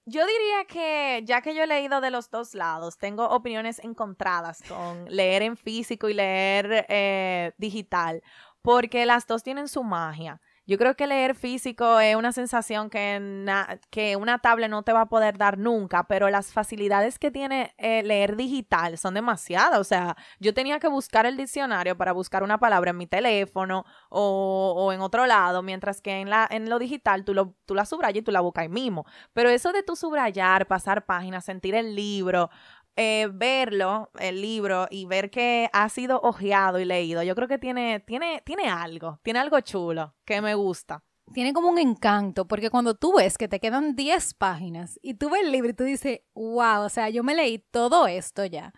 Yo 0.08 0.23
diría 0.25 0.65
que 0.67 1.23
ya 1.25 1.41
que 1.41 1.56
yo 1.56 1.63
he 1.63 1.67
leído 1.67 1.99
de 1.99 2.12
los 2.12 2.30
dos 2.30 2.54
lados, 2.54 2.99
tengo 2.99 3.28
opiniones 3.28 3.80
encontradas 3.84 4.62
con 4.67 5.06
leer 5.10 5.41
en 5.41 5.58
físico 5.58 6.10
y 6.10 6.13
leer 6.13 6.86
eh, 6.89 7.54
digital, 7.58 8.21
porque 8.62 9.06
las 9.08 9.25
dos 9.25 9.41
tienen 9.41 9.67
su 9.67 9.84
magia. 9.84 10.39
Yo 10.67 10.80
creo 10.80 10.95
que 10.95 11.06
leer 11.06 11.36
físico 11.36 11.99
es 11.99 12.15
una 12.15 12.32
sensación 12.32 12.89
que, 12.89 13.45
que 13.91 14.15
una 14.15 14.39
tablet 14.39 14.69
no 14.69 14.82
te 14.82 14.93
va 14.93 15.01
a 15.01 15.06
poder 15.10 15.38
dar 15.38 15.60
nunca, 15.60 16.08
pero 16.08 16.30
las 16.32 16.54
facilidades 16.54 17.19
que 17.19 17.30
tiene 17.30 17.75
eh, 17.78 18.01
leer 18.01 18.36
digital 18.36 18.97
son 18.97 19.13
demasiadas. 19.13 19.80
O 19.80 19.84
sea, 19.84 20.15
yo 20.39 20.56
tenía 20.56 20.80
que 20.80 20.88
buscar 20.88 21.28
el 21.28 21.38
diccionario 21.38 21.95
para 21.97 22.13
buscar 22.13 22.41
una 22.41 22.58
palabra 22.58 22.91
en 22.91 22.97
mi 22.97 23.06
teléfono 23.06 23.86
o, 24.10 24.73
o 24.75 24.91
en 24.91 25.01
otro 25.01 25.28
lado, 25.28 25.62
mientras 25.62 26.01
que 26.01 26.21
en, 26.21 26.32
la, 26.32 26.47
en 26.49 26.67
lo 26.67 26.80
digital 26.80 27.25
tú, 27.25 27.36
lo, 27.36 27.54
tú 27.65 27.75
la 27.75 27.86
subrayas 27.86 28.21
y 28.21 28.23
tú 28.23 28.32
la 28.32 28.41
buscas 28.41 28.63
ahí 28.63 28.69
mismo. 28.69 29.06
Pero 29.34 29.49
eso 29.49 29.71
de 29.71 29.84
tú 29.84 29.95
subrayar, 29.95 30.65
pasar 30.65 31.06
páginas, 31.06 31.45
sentir 31.45 31.75
el 31.75 31.95
libro, 31.95 32.49
eh, 32.95 33.27
verlo, 33.31 34.12
el 34.19 34.41
libro, 34.41 34.88
y 34.89 35.05
ver 35.05 35.29
que 35.29 35.69
ha 35.73 35.89
sido 35.89 36.19
ojeado 36.21 36.79
y 36.79 36.86
leído, 36.86 37.23
yo 37.23 37.36
creo 37.36 37.47
que 37.47 37.58
tiene, 37.58 37.99
tiene, 37.99 38.41
tiene 38.45 38.69
algo, 38.69 39.19
tiene 39.23 39.39
algo 39.39 39.60
chulo 39.62 40.15
que 40.25 40.41
me 40.41 40.55
gusta. 40.55 41.03
Tiene 41.34 41.53
como 41.53 41.69
un 41.69 41.79
encanto, 41.79 42.47
porque 42.47 42.69
cuando 42.69 42.93
tú 42.93 43.15
ves 43.17 43.38
que 43.38 43.47
te 43.47 43.60
quedan 43.60 43.95
10 43.95 44.36
páginas 44.36 44.99
y 45.01 45.15
tú 45.15 45.31
ves 45.31 45.41
el 45.43 45.51
libro 45.51 45.71
y 45.71 45.73
tú 45.73 45.84
dices, 45.84 46.19
wow, 46.36 46.84
o 46.84 46.89
sea, 46.89 47.10
yo 47.10 47.23
me 47.23 47.34
leí 47.34 47.58
todo 47.71 48.05
esto 48.05 48.45
ya, 48.45 48.73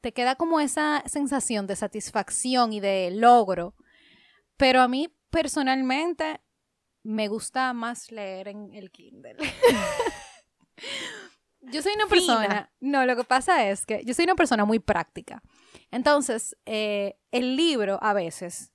te 0.00 0.12
queda 0.12 0.36
como 0.36 0.60
esa 0.60 1.02
sensación 1.06 1.66
de 1.66 1.76
satisfacción 1.76 2.72
y 2.72 2.80
de 2.80 3.10
logro. 3.10 3.74
Pero 4.56 4.80
a 4.80 4.88
mí 4.88 5.08
personalmente 5.30 6.40
me 7.02 7.28
gusta 7.28 7.72
más 7.72 8.12
leer 8.12 8.48
en 8.48 8.74
el 8.74 8.90
Kindle. 8.90 9.36
yo 11.70 11.82
soy 11.82 11.92
una 11.94 12.06
Fina. 12.06 12.38
persona, 12.38 12.72
no, 12.80 13.06
lo 13.06 13.16
que 13.16 13.24
pasa 13.24 13.68
es 13.68 13.86
que 13.86 14.02
yo 14.04 14.14
soy 14.14 14.24
una 14.24 14.34
persona 14.34 14.64
muy 14.64 14.78
práctica. 14.78 15.42
Entonces, 15.90 16.56
eh, 16.66 17.18
el 17.30 17.56
libro 17.56 17.98
a 18.02 18.12
veces 18.12 18.72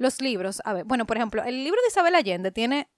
los 0.00 0.20
libros, 0.20 0.62
a 0.64 0.72
ver, 0.72 0.84
bueno, 0.84 1.06
por 1.06 1.16
ejemplo, 1.16 1.44
el 1.44 1.62
libro 1.62 1.80
de 1.82 1.88
Isabel 1.88 2.14
Allende 2.14 2.50
tiene 2.50 2.90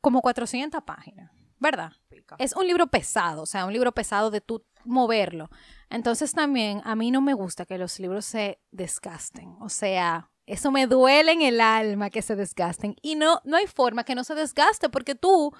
como 0.00 0.20
400 0.20 0.82
páginas, 0.84 1.32
¿verdad? 1.58 1.92
Es 2.38 2.54
un 2.54 2.66
libro 2.66 2.86
pesado, 2.88 3.42
o 3.42 3.46
sea, 3.46 3.64
un 3.64 3.72
libro 3.72 3.92
pesado 3.92 4.30
de 4.30 4.40
tú 4.40 4.64
moverlo. 4.84 5.48
Entonces 5.88 6.32
también 6.32 6.82
a 6.84 6.94
mí 6.94 7.10
no 7.10 7.20
me 7.20 7.32
gusta 7.32 7.64
que 7.64 7.78
los 7.78 7.98
libros 7.98 8.26
se 8.26 8.60
desgasten, 8.70 9.56
o 9.60 9.68
sea, 9.68 10.30
eso 10.46 10.70
me 10.70 10.86
duele 10.86 11.32
en 11.32 11.42
el 11.42 11.60
alma 11.60 12.10
que 12.10 12.22
se 12.22 12.34
desgasten 12.36 12.96
y 13.02 13.16
no 13.16 13.40
no 13.44 13.56
hay 13.58 13.66
forma 13.66 14.04
que 14.04 14.14
no 14.14 14.24
se 14.24 14.34
desgaste 14.34 14.88
porque 14.88 15.14
tú 15.14 15.52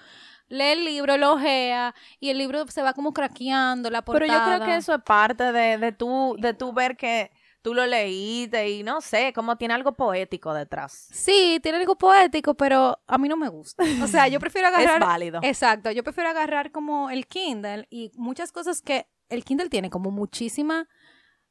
lees 0.49 0.79
el 0.79 0.85
libro, 0.85 1.17
lo 1.17 1.33
ojeas 1.35 1.95
y 2.21 2.31
el 2.31 2.39
libro 2.39 2.67
se 2.69 2.83
va 2.83 2.93
como 2.95 3.13
craqueando 3.13 3.91
la 3.91 4.03
Pero 4.03 4.19
portada. 4.19 4.53
yo 4.53 4.57
creo 4.57 4.69
que 4.69 4.77
eso 4.77 4.95
es 4.95 5.03
parte 5.03 5.53
de, 5.53 5.79
de 5.79 5.93
tú, 5.93 6.37
de 6.39 6.55
tú 6.55 6.73
ver 6.73 6.97
que 6.97 7.31
tú 7.63 7.75
lo 7.75 7.87
leíste 7.87 8.71
y 8.71 8.83
no 8.83 9.01
sé, 9.01 9.33
como 9.35 9.57
tiene 9.57 9.75
algo 9.75 9.93
poético 9.93 10.55
detrás. 10.55 11.09
Sí, 11.13 11.59
tiene 11.63 11.79
algo 11.79 11.97
poético, 11.97 12.55
pero 12.55 12.99
a 13.07 13.19
mí 13.19 13.29
no 13.29 13.37
me 13.37 13.49
gusta. 13.49 13.85
O 14.03 14.07
sea, 14.07 14.29
yo 14.29 14.41
prefiero 14.41 14.69
agarrar 14.69 15.01
Es 15.03 15.07
válido. 15.07 15.41
Exacto, 15.43 15.91
yo 15.91 16.03
prefiero 16.03 16.31
agarrar 16.31 16.71
como 16.71 17.11
el 17.11 17.27
Kindle 17.27 17.87
y 17.91 18.11
muchas 18.15 18.53
cosas 18.53 18.81
que 18.81 19.07
el 19.29 19.45
Kindle 19.45 19.69
tiene 19.69 19.91
como 19.91 20.11
muchísima, 20.11 20.89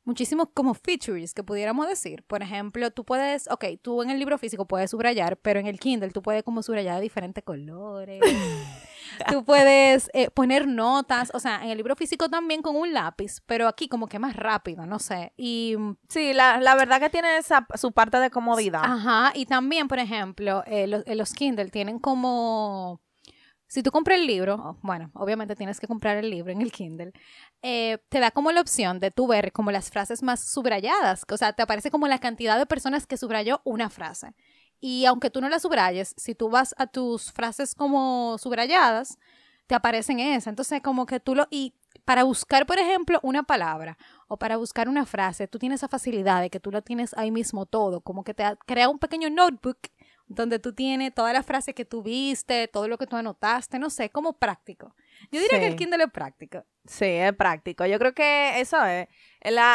muchísimos 0.07 0.47
como 0.53 0.73
features 0.73 1.33
que 1.33 1.43
pudiéramos 1.43 1.87
decir. 1.87 2.23
Por 2.23 2.41
ejemplo, 2.41 2.89
tú 2.91 3.03
puedes, 3.03 3.47
ok, 3.51 3.65
tú 3.81 4.01
en 4.01 4.09
el 4.09 4.17
libro 4.17 4.37
físico 4.37 4.65
puedes 4.65 4.91
subrayar, 4.91 5.37
pero 5.37 5.59
en 5.59 5.67
el 5.67 5.79
Kindle 5.79 6.11
tú 6.11 6.21
puedes 6.21 6.43
como 6.43 6.63
subrayar 6.63 6.95
de 6.95 7.01
diferentes 7.01 7.43
colores. 7.43 8.21
tú 9.29 9.43
puedes 9.43 10.09
eh, 10.13 10.29
poner 10.31 10.65
notas, 10.65 11.29
o 11.33 11.39
sea, 11.39 11.63
en 11.63 11.71
el 11.71 11.77
libro 11.77 11.95
físico 11.95 12.29
también 12.29 12.61
con 12.61 12.75
un 12.77 12.93
lápiz, 12.93 13.41
pero 13.45 13.67
aquí 13.67 13.89
como 13.89 14.07
que 14.07 14.17
más 14.17 14.35
rápido, 14.35 14.85
no 14.85 14.97
sé. 14.97 15.33
Y 15.35 15.75
Sí, 16.07 16.33
la, 16.33 16.59
la 16.61 16.75
verdad 16.75 17.01
que 17.01 17.09
tiene 17.09 17.37
esa, 17.37 17.67
su 17.75 17.91
parte 17.91 18.17
de 18.17 18.29
comodidad. 18.29 18.83
Ajá, 18.83 19.33
y 19.35 19.45
también, 19.45 19.89
por 19.89 19.99
ejemplo, 19.99 20.63
eh, 20.65 20.87
los, 20.87 21.03
eh, 21.05 21.15
los 21.15 21.33
Kindle 21.33 21.69
tienen 21.69 21.99
como 21.99 23.01
si 23.67 23.83
tú 23.83 23.91
compras 23.91 24.19
el 24.19 24.27
libro, 24.27 24.55
oh, 24.55 24.77
bueno, 24.81 25.11
obviamente 25.13 25.55
tienes 25.55 25.79
que 25.79 25.87
comprar 25.87 26.17
el 26.17 26.29
libro 26.29 26.51
en 26.51 26.61
el 26.61 26.71
Kindle, 26.71 27.11
eh, 27.61 27.97
te 28.09 28.19
da 28.19 28.31
como 28.31 28.51
la 28.51 28.61
opción 28.61 28.99
de 28.99 29.11
tú 29.11 29.27
ver 29.27 29.51
como 29.51 29.71
las 29.71 29.89
frases 29.89 30.23
más 30.23 30.39
subrayadas, 30.39 31.25
o 31.29 31.37
sea, 31.37 31.53
te 31.53 31.63
aparece 31.63 31.91
como 31.91 32.07
la 32.07 32.19
cantidad 32.19 32.57
de 32.57 32.65
personas 32.65 33.05
que 33.05 33.17
subrayó 33.17 33.61
una 33.65 33.89
frase. 33.89 34.33
Y 34.79 35.05
aunque 35.05 35.29
tú 35.29 35.41
no 35.41 35.49
la 35.49 35.59
subrayes, 35.59 36.13
si 36.17 36.35
tú 36.35 36.49
vas 36.49 36.75
a 36.77 36.87
tus 36.87 37.31
frases 37.31 37.73
como 37.73 38.37
subrayadas, 38.37 39.17
te 39.65 39.75
aparecen 39.75 40.19
esas. 40.19 40.47
Entonces, 40.47 40.81
como 40.81 41.05
que 41.05 41.19
tú 41.19 41.35
lo... 41.35 41.47
Y 41.49 41.73
para 42.05 42.23
buscar, 42.23 42.65
por 42.65 42.79
ejemplo, 42.79 43.19
una 43.23 43.43
palabra 43.43 43.97
o 44.27 44.37
para 44.37 44.57
buscar 44.57 44.87
una 44.87 45.05
frase, 45.05 45.47
tú 45.47 45.59
tienes 45.59 45.79
esa 45.79 45.87
facilidad 45.87 46.41
de 46.41 46.49
que 46.49 46.59
tú 46.59 46.71
lo 46.71 46.81
tienes 46.81 47.13
ahí 47.17 47.31
mismo 47.31 47.65
todo, 47.65 48.01
como 48.01 48.23
que 48.23 48.33
te 48.33 48.43
crea 48.65 48.87
un 48.87 48.99
pequeño 48.99 49.29
notebook 49.29 49.77
donde 50.27 50.59
tú 50.59 50.73
tienes 50.73 51.13
todas 51.13 51.33
las 51.33 51.45
frases 51.45 51.73
que 51.73 51.85
tú 51.85 52.03
viste, 52.03 52.67
todo 52.67 52.87
lo 52.87 52.97
que 52.97 53.07
tú 53.07 53.15
anotaste, 53.15 53.79
no 53.79 53.89
sé, 53.89 54.09
como 54.09 54.33
práctico. 54.33 54.93
Yo 55.31 55.39
diría 55.39 55.59
que 55.59 55.67
el 55.67 55.75
Kindle 55.75 56.03
es 56.03 56.11
práctico. 56.11 56.65
Sí, 56.85 57.05
es 57.05 57.33
práctico. 57.33 57.85
Yo 57.85 57.97
creo 57.97 58.13
que 58.13 58.59
eso 58.59 58.83
es. 58.85 59.07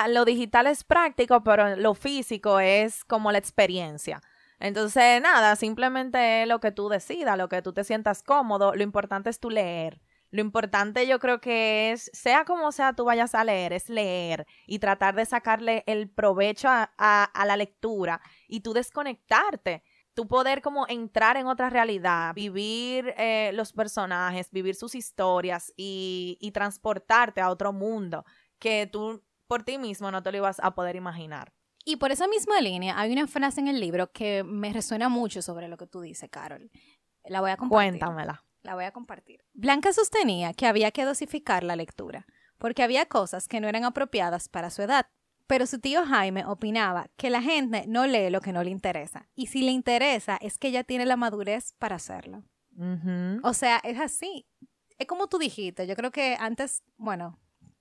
lo 0.09 0.25
digital 0.25 0.67
es 0.67 0.85
práctico, 0.85 1.43
pero 1.43 1.77
lo 1.77 1.95
físico 1.95 2.61
es 2.61 3.05
como 3.05 3.33
la 3.33 3.39
experiencia. 3.39 4.21
Entonces, 4.61 5.21
nada, 5.21 5.57
simplemente 5.57 6.43
es 6.43 6.49
lo 6.49 6.61
que 6.61 6.71
tú 6.71 6.89
decidas, 6.89 7.37
lo 7.37 7.49
que 7.49 7.63
tú 7.63 7.73
te 7.73 7.83
sientas 7.83 8.23
cómodo. 8.23 8.75
Lo 8.75 8.83
importante 8.83 9.31
es 9.31 9.41
tú 9.41 9.51
leer. 9.51 10.01
Lo 10.31 10.41
importante 10.41 11.07
yo 11.07 11.19
creo 11.19 11.41
que 11.41 11.93
es, 11.93 12.11
sea 12.15 12.45
como 12.47 12.73
sea 12.73 12.95
tú 12.95 13.05
vayas 13.05 13.35
a 13.35 13.45
leer, 13.45 13.75
es 13.75 13.91
leer 13.91 14.47
y 14.67 14.79
tratar 14.79 15.15
de 15.15 15.27
sacarle 15.27 15.85
el 15.87 16.09
provecho 16.09 16.69
a 16.71 17.45
la 17.47 17.57
lectura 17.57 18.23
y 18.49 18.61
tú 18.61 18.73
desconectarte 18.73 19.83
tu 20.15 20.29
poder 20.29 20.63
como 20.63 20.87
entrar 20.89 21.37
en 21.37 21.47
otra 21.47 21.71
realidad, 21.71 22.35
vivir 22.35 23.15
eh, 23.17 23.51
los 23.55 23.73
personajes, 23.73 24.51
vivir 24.51 24.75
sus 24.75 24.95
historias 24.95 25.73
y, 25.77 26.39
y 26.41 26.51
transportarte 26.53 27.41
a 27.41 27.51
otro 27.51 27.73
mundo 27.73 28.25
que 28.59 28.87
tú 28.91 29.23
por 29.47 29.65
ti 29.65 29.79
mismo 29.79 30.11
no 30.11 30.23
te 30.23 30.31
lo 30.31 30.39
ibas 30.39 30.61
a 30.61 30.75
poder 30.75 30.97
imaginar. 30.97 31.53
Y 31.85 31.97
por 31.97 32.13
esa 32.13 32.29
misma 32.29 32.61
línea, 32.61 32.99
hay 32.99 33.13
una 33.13 33.27
frase 33.27 33.61
en 33.61 33.69
el 33.69 33.81
libro 33.81 34.13
que 34.13 34.45
me 34.45 34.73
resuena 34.73 35.09
mucho 35.09 35.43
sobre 35.43 35.69
lo 35.69 35.77
que 35.77 35.87
tú 35.87 36.01
dices, 36.01 36.31
Carol. 36.31 36.71
La 37.25 37.41
voy 37.41 37.51
a 37.51 37.57
compartir. 37.57 37.99
Cuéntamela. 37.99 38.45
La 38.63 38.75
voy 38.75 38.85
a 38.85 38.93
compartir. 38.93 39.45
Blanca 39.53 39.93
sostenía 39.93 40.55
que 40.55 40.67
había 40.67 40.93
que 40.93 41.05
dosificar 41.05 41.65
la 41.65 41.75
lectura, 41.75 42.27
porque 42.59 42.85
había 42.85 43.07
cosas 43.07 43.49
que 43.49 43.61
no 43.61 43.69
eran 43.69 43.85
apropiadas 43.85 44.49
para 44.49 44.71
su 44.71 44.83
edad, 44.83 45.07
pero 45.53 45.67
su 45.67 45.81
tío 45.81 46.07
Jaime 46.07 46.47
opinaba 46.47 47.11
que 47.19 47.29
la 47.29 47.43
gente 47.43 47.85
no 47.87 48.07
lee 48.07 48.31
lo 48.31 48.41
que 48.41 48.55
no 48.55 48.65
le 48.65 48.71
interesa. 48.71 49.29
Y 49.35 49.49
si 49.49 49.61
le 49.61 49.71
interesa, 49.71 50.39
es 50.41 50.57
que 50.57 50.69
ella 50.69 50.83
tiene 50.83 51.05
la 51.05 51.19
madurez 51.19 51.75
para 51.79 51.97
hacerlo. 51.97 52.43
O 53.43 53.53
sea, 53.53 53.79
es 53.85 54.01
así. 54.01 54.47
Es 54.97 55.07
como 55.07 55.27
tú 55.27 55.37
dijiste. 55.37 55.87
Yo 55.87 55.95
creo 55.95 56.11
que 56.11 56.39
antes, 56.41 56.83
bueno, 56.97 57.39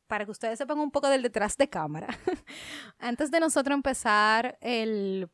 para 0.07 0.25
que 0.25 0.31
ustedes 0.31 0.57
sepan 0.57 0.79
un 0.79 0.91
poco 0.91 1.07
del 1.07 1.21
detrás 1.21 1.55
de 1.55 1.69
cámara, 1.69 2.09
antes 2.99 3.31
de 3.31 3.39
nosotros 3.39 3.73
empezar 3.73 4.57
el 4.59 5.29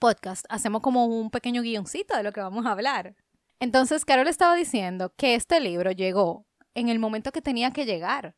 podcast, 0.00 0.46
hacemos 0.48 0.80
como 0.80 1.04
un 1.04 1.28
pequeño 1.28 1.60
guioncito 1.60 2.16
de 2.16 2.22
lo 2.22 2.32
que 2.32 2.40
vamos 2.40 2.64
a 2.64 2.72
hablar. 2.72 3.14
Entonces, 3.60 4.06
Carol 4.06 4.28
estaba 4.28 4.54
diciendo 4.54 5.12
que 5.18 5.34
este 5.34 5.60
libro 5.60 5.92
llegó 5.92 6.46
en 6.72 6.88
el 6.88 6.98
momento 6.98 7.30
que 7.30 7.42
tenía 7.42 7.72
que 7.72 7.84
llegar. 7.84 8.36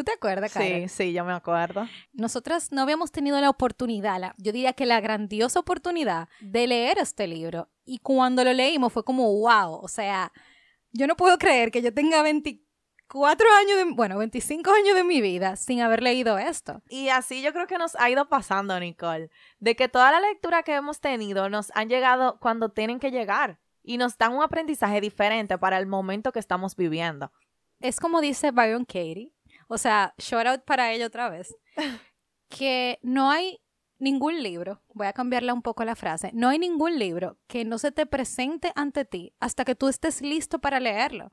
¿Tú 0.00 0.04
te 0.04 0.12
acuerdas, 0.12 0.50
Karen? 0.54 0.88
Sí, 0.88 1.08
sí, 1.08 1.12
yo 1.12 1.26
me 1.26 1.34
acuerdo. 1.34 1.86
Nosotras 2.14 2.72
no 2.72 2.80
habíamos 2.80 3.12
tenido 3.12 3.38
la 3.38 3.50
oportunidad, 3.50 4.32
yo 4.38 4.50
diría 4.50 4.72
que 4.72 4.86
la 4.86 4.98
grandiosa 4.98 5.60
oportunidad 5.60 6.30
de 6.40 6.66
leer 6.66 6.96
este 6.96 7.26
libro. 7.26 7.68
Y 7.84 7.98
cuando 7.98 8.42
lo 8.42 8.54
leímos 8.54 8.94
fue 8.94 9.04
como, 9.04 9.24
wow, 9.24 9.74
o 9.74 9.88
sea, 9.88 10.32
yo 10.90 11.06
no 11.06 11.16
puedo 11.16 11.36
creer 11.36 11.70
que 11.70 11.82
yo 11.82 11.92
tenga 11.92 12.22
24 12.22 13.46
años, 13.58 13.76
de, 13.76 13.94
bueno, 13.94 14.16
25 14.16 14.70
años 14.70 14.94
de 14.94 15.04
mi 15.04 15.20
vida 15.20 15.56
sin 15.56 15.82
haber 15.82 16.02
leído 16.02 16.38
esto. 16.38 16.80
Y 16.88 17.10
así 17.10 17.42
yo 17.42 17.52
creo 17.52 17.66
que 17.66 17.76
nos 17.76 17.94
ha 17.96 18.08
ido 18.08 18.26
pasando, 18.26 18.80
Nicole, 18.80 19.28
de 19.58 19.76
que 19.76 19.90
toda 19.90 20.12
la 20.12 20.20
lectura 20.20 20.62
que 20.62 20.76
hemos 20.76 21.00
tenido 21.00 21.50
nos 21.50 21.72
han 21.74 21.90
llegado 21.90 22.38
cuando 22.40 22.70
tienen 22.70 23.00
que 23.00 23.10
llegar 23.10 23.60
y 23.82 23.98
nos 23.98 24.16
dan 24.16 24.32
un 24.32 24.42
aprendizaje 24.42 25.02
diferente 25.02 25.58
para 25.58 25.76
el 25.76 25.86
momento 25.86 26.32
que 26.32 26.38
estamos 26.38 26.74
viviendo. 26.74 27.30
Es 27.80 28.00
como 28.00 28.22
dice 28.22 28.50
Byron 28.50 28.86
Katie, 28.86 29.34
o 29.70 29.78
sea, 29.78 30.14
shout 30.18 30.46
out 30.46 30.64
para 30.64 30.92
ella 30.92 31.06
otra 31.06 31.30
vez, 31.30 31.54
que 32.48 32.98
no 33.02 33.30
hay 33.30 33.60
ningún 34.00 34.42
libro, 34.42 34.82
voy 34.94 35.06
a 35.06 35.12
cambiarle 35.12 35.52
un 35.52 35.62
poco 35.62 35.84
la 35.84 35.94
frase, 35.94 36.30
no 36.34 36.48
hay 36.48 36.58
ningún 36.58 36.98
libro 36.98 37.38
que 37.46 37.64
no 37.64 37.78
se 37.78 37.92
te 37.92 38.04
presente 38.04 38.72
ante 38.74 39.04
ti 39.04 39.32
hasta 39.38 39.64
que 39.64 39.76
tú 39.76 39.88
estés 39.88 40.22
listo 40.22 40.58
para 40.58 40.80
leerlo. 40.80 41.30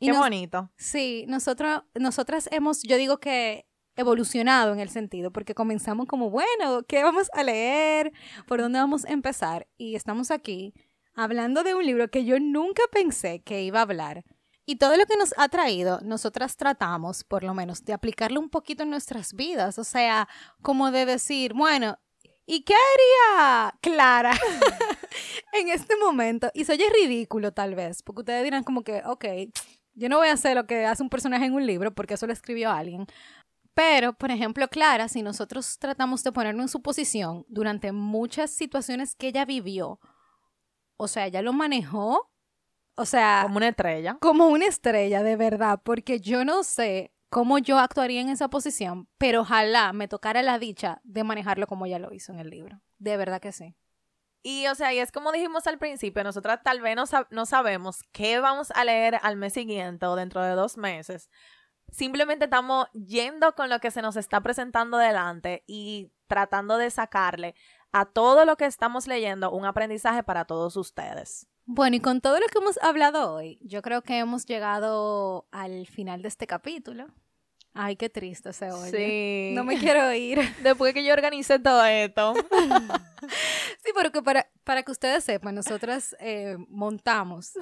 Qué 0.00 0.12
bonito. 0.12 0.70
Sí, 0.76 1.24
nosotros, 1.28 1.82
nosotras 1.94 2.48
hemos, 2.50 2.82
yo 2.82 2.96
digo 2.96 3.18
que 3.18 3.66
evolucionado 3.94 4.72
en 4.72 4.80
el 4.80 4.88
sentido, 4.88 5.30
porque 5.30 5.54
comenzamos 5.54 6.06
como, 6.06 6.30
bueno, 6.30 6.82
¿qué 6.88 7.04
vamos 7.04 7.28
a 7.34 7.44
leer? 7.44 8.12
¿Por 8.48 8.60
dónde 8.60 8.78
vamos 8.78 9.04
a 9.04 9.12
empezar? 9.12 9.68
Y 9.76 9.94
estamos 9.94 10.30
aquí 10.30 10.74
hablando 11.14 11.62
de 11.62 11.74
un 11.74 11.84
libro 11.84 12.08
que 12.08 12.24
yo 12.24 12.40
nunca 12.40 12.82
pensé 12.90 13.42
que 13.42 13.62
iba 13.62 13.80
a 13.80 13.82
hablar 13.82 14.24
y 14.64 14.76
todo 14.76 14.96
lo 14.96 15.06
que 15.06 15.16
nos 15.16 15.34
ha 15.36 15.48
traído, 15.48 16.00
nosotras 16.02 16.56
tratamos, 16.56 17.24
por 17.24 17.42
lo 17.42 17.52
menos, 17.54 17.84
de 17.84 17.92
aplicarlo 17.92 18.38
un 18.38 18.48
poquito 18.48 18.84
en 18.84 18.90
nuestras 18.90 19.34
vidas. 19.34 19.78
O 19.78 19.84
sea, 19.84 20.28
como 20.62 20.90
de 20.92 21.04
decir, 21.04 21.52
bueno, 21.52 21.98
¿y 22.46 22.62
qué 22.62 22.74
haría 22.74 23.74
Clara 23.80 24.32
en 25.52 25.68
este 25.68 25.96
momento? 25.96 26.50
Y 26.54 26.64
se 26.64 26.72
oye 26.74 26.86
ridículo 26.90 27.52
tal 27.52 27.74
vez, 27.74 28.02
porque 28.02 28.20
ustedes 28.20 28.44
dirán 28.44 28.62
como 28.62 28.84
que, 28.84 29.02
ok, 29.04 29.24
yo 29.94 30.08
no 30.08 30.18
voy 30.18 30.28
a 30.28 30.34
hacer 30.34 30.56
lo 30.56 30.66
que 30.66 30.86
hace 30.86 31.02
un 31.02 31.10
personaje 31.10 31.44
en 31.44 31.54
un 31.54 31.66
libro 31.66 31.92
porque 31.94 32.14
eso 32.14 32.26
lo 32.26 32.32
escribió 32.32 32.70
alguien. 32.70 33.06
Pero, 33.74 34.12
por 34.12 34.30
ejemplo, 34.30 34.68
Clara, 34.68 35.08
si 35.08 35.22
nosotros 35.22 35.78
tratamos 35.78 36.22
de 36.22 36.32
ponernos 36.32 36.64
en 36.64 36.68
su 36.68 36.82
posición 36.82 37.46
durante 37.48 37.90
muchas 37.90 38.50
situaciones 38.50 39.14
que 39.16 39.28
ella 39.28 39.44
vivió, 39.44 39.98
o 40.96 41.08
sea, 41.08 41.26
ella 41.26 41.42
lo 41.42 41.52
manejó 41.52 42.31
o 42.94 43.04
sea... 43.04 43.40
Como 43.42 43.56
una 43.56 43.68
estrella. 43.68 44.16
Como 44.20 44.48
una 44.48 44.66
estrella, 44.66 45.22
de 45.22 45.36
verdad, 45.36 45.80
porque 45.82 46.20
yo 46.20 46.44
no 46.44 46.64
sé 46.64 47.12
cómo 47.28 47.58
yo 47.58 47.78
actuaría 47.78 48.20
en 48.20 48.28
esa 48.28 48.48
posición, 48.48 49.08
pero 49.16 49.40
ojalá 49.40 49.92
me 49.92 50.08
tocara 50.08 50.42
la 50.42 50.58
dicha 50.58 51.00
de 51.02 51.24
manejarlo 51.24 51.66
como 51.66 51.86
ella 51.86 51.98
lo 51.98 52.12
hizo 52.12 52.32
en 52.32 52.40
el 52.40 52.50
libro. 52.50 52.80
De 52.98 53.16
verdad 53.16 53.40
que 53.40 53.52
sí. 53.52 53.74
Y, 54.42 54.66
o 54.66 54.74
sea, 54.74 54.92
y 54.92 54.98
es 54.98 55.12
como 55.12 55.32
dijimos 55.32 55.66
al 55.66 55.78
principio, 55.78 56.24
nosotras 56.24 56.60
tal 56.62 56.80
vez 56.80 56.96
no, 56.96 57.04
no 57.30 57.46
sabemos 57.46 58.02
qué 58.12 58.40
vamos 58.40 58.70
a 58.72 58.84
leer 58.84 59.18
al 59.22 59.36
mes 59.36 59.52
siguiente 59.52 60.04
o 60.06 60.16
dentro 60.16 60.42
de 60.42 60.50
dos 60.50 60.76
meses. 60.76 61.30
Simplemente 61.90 62.46
estamos 62.46 62.88
yendo 62.92 63.54
con 63.54 63.70
lo 63.70 63.78
que 63.78 63.90
se 63.90 64.02
nos 64.02 64.16
está 64.16 64.40
presentando 64.40 64.98
delante 64.98 65.62
y 65.66 66.12
tratando 66.26 66.76
de 66.76 66.90
sacarle 66.90 67.54
a 67.92 68.06
todo 68.06 68.44
lo 68.44 68.56
que 68.56 68.64
estamos 68.64 69.06
leyendo 69.06 69.50
un 69.52 69.64
aprendizaje 69.64 70.22
para 70.22 70.44
todos 70.44 70.76
ustedes. 70.76 71.46
Bueno, 71.64 71.96
y 71.96 72.00
con 72.00 72.20
todo 72.20 72.40
lo 72.40 72.46
que 72.46 72.58
hemos 72.58 72.82
hablado 72.82 73.34
hoy, 73.34 73.58
yo 73.62 73.82
creo 73.82 74.02
que 74.02 74.18
hemos 74.18 74.46
llegado 74.46 75.46
al 75.52 75.86
final 75.86 76.22
de 76.22 76.28
este 76.28 76.46
capítulo. 76.46 77.06
Ay, 77.74 77.96
qué 77.96 78.10
triste 78.10 78.52
se 78.52 78.70
oye. 78.70 78.90
Sí. 78.90 79.54
No 79.54 79.64
me 79.64 79.78
quiero 79.78 80.12
ir. 80.12 80.38
Después 80.62 80.92
que 80.92 81.04
yo 81.04 81.14
organice 81.14 81.58
todo 81.58 81.84
esto. 81.84 82.34
sí, 83.82 83.92
pero 83.94 84.12
que 84.12 84.22
para, 84.22 84.50
para 84.64 84.82
que 84.82 84.92
ustedes 84.92 85.24
sepan, 85.24 85.54
nosotras 85.54 86.14
eh, 86.20 86.56
montamos 86.68 87.52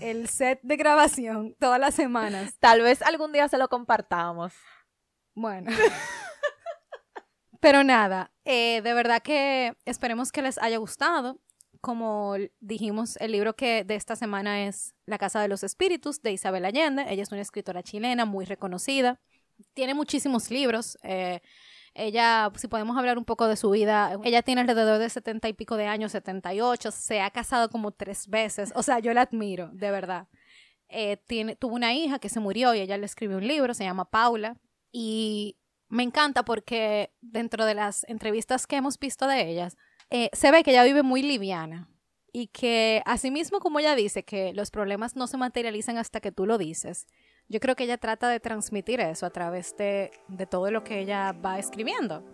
el 0.00 0.28
set 0.28 0.58
de 0.62 0.76
grabación 0.76 1.54
todas 1.60 1.78
las 1.78 1.94
semanas. 1.94 2.56
Tal 2.58 2.80
vez 2.80 3.02
algún 3.02 3.32
día 3.32 3.48
se 3.48 3.58
lo 3.58 3.68
compartamos. 3.68 4.54
Bueno. 5.34 5.70
pero 7.60 7.84
nada, 7.84 8.32
eh, 8.44 8.80
de 8.82 8.94
verdad 8.94 9.22
que 9.22 9.76
esperemos 9.84 10.32
que 10.32 10.42
les 10.42 10.58
haya 10.58 10.78
gustado 10.78 11.38
como 11.80 12.34
dijimos, 12.60 13.16
el 13.18 13.32
libro 13.32 13.56
que 13.56 13.84
de 13.84 13.94
esta 13.94 14.16
semana 14.16 14.66
es 14.66 14.94
La 15.06 15.18
Casa 15.18 15.40
de 15.40 15.48
los 15.48 15.64
Espíritus 15.64 16.22
de 16.22 16.32
Isabel 16.32 16.64
Allende. 16.64 17.06
Ella 17.08 17.22
es 17.22 17.32
una 17.32 17.40
escritora 17.40 17.82
chilena 17.82 18.24
muy 18.24 18.44
reconocida. 18.44 19.20
Tiene 19.74 19.94
muchísimos 19.94 20.50
libros. 20.50 20.98
Eh, 21.02 21.40
ella, 21.94 22.52
si 22.56 22.68
podemos 22.68 22.96
hablar 22.96 23.18
un 23.18 23.24
poco 23.24 23.48
de 23.48 23.56
su 23.56 23.70
vida, 23.70 24.16
ella 24.24 24.42
tiene 24.42 24.60
alrededor 24.60 24.98
de 24.98 25.10
setenta 25.10 25.48
y 25.48 25.52
pico 25.52 25.76
de 25.76 25.86
años, 25.86 26.12
78, 26.12 26.90
se 26.90 27.20
ha 27.20 27.30
casado 27.30 27.68
como 27.68 27.90
tres 27.90 28.28
veces. 28.28 28.72
O 28.76 28.82
sea, 28.82 29.00
yo 29.00 29.12
la 29.12 29.22
admiro, 29.22 29.70
de 29.72 29.90
verdad. 29.90 30.28
Eh, 30.88 31.16
tiene, 31.26 31.56
tuvo 31.56 31.74
una 31.74 31.94
hija 31.94 32.18
que 32.18 32.28
se 32.28 32.40
murió 32.40 32.74
y 32.74 32.80
ella 32.80 32.98
le 32.98 33.06
escribió 33.06 33.38
un 33.38 33.46
libro, 33.46 33.74
se 33.74 33.84
llama 33.84 34.10
Paula. 34.10 34.56
Y 34.92 35.56
me 35.88 36.02
encanta 36.02 36.44
porque 36.44 37.12
dentro 37.20 37.64
de 37.64 37.74
las 37.74 38.04
entrevistas 38.08 38.66
que 38.66 38.76
hemos 38.76 38.98
visto 38.98 39.26
de 39.26 39.48
ellas, 39.50 39.76
eh, 40.10 40.30
se 40.32 40.50
ve 40.50 40.62
que 40.62 40.70
ella 40.72 40.84
vive 40.84 41.02
muy 41.02 41.22
liviana 41.22 41.88
y 42.32 42.48
que 42.48 43.02
asimismo 43.06 43.60
como 43.60 43.80
ella 43.80 43.94
dice 43.94 44.24
que 44.24 44.52
los 44.52 44.70
problemas 44.70 45.16
no 45.16 45.26
se 45.26 45.36
materializan 45.36 45.98
hasta 45.98 46.20
que 46.20 46.32
tú 46.32 46.46
lo 46.46 46.58
dices, 46.58 47.06
yo 47.48 47.58
creo 47.58 47.74
que 47.74 47.84
ella 47.84 47.98
trata 47.98 48.28
de 48.28 48.38
transmitir 48.38 49.00
eso 49.00 49.26
a 49.26 49.30
través 49.30 49.76
de, 49.76 50.12
de 50.28 50.46
todo 50.46 50.70
lo 50.70 50.84
que 50.84 51.00
ella 51.00 51.32
va 51.32 51.58
escribiendo. 51.58 52.24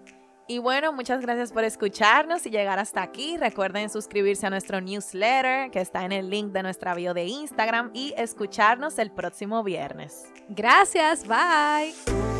Y 0.49 0.59
bueno, 0.59 0.93
muchas 0.93 1.20
gracias 1.20 1.53
por 1.53 1.64
escucharnos 1.64 2.47
y 2.47 2.51
llegar 2.51 2.79
hasta 2.79 3.03
aquí. 3.03 3.37
Recuerden 3.37 3.91
suscribirse 3.91 4.47
a 4.47 4.51
nuestro 4.51 4.81
newsletter 4.81 5.70
que 5.72 5.81
está 5.81 6.05
en 6.05 6.12
el 6.12 6.31
link 6.31 6.53
de 6.53 6.62
nuestra 6.62 6.95
bio 6.95 7.14
de 7.14 7.24
Instagram 7.24 7.91
y 7.95 8.14
escucharnos 8.16 8.99
el 8.99 9.11
próximo 9.11 9.64
viernes. 9.64 10.33
Gracias, 10.49 11.27
bye. 11.27 12.36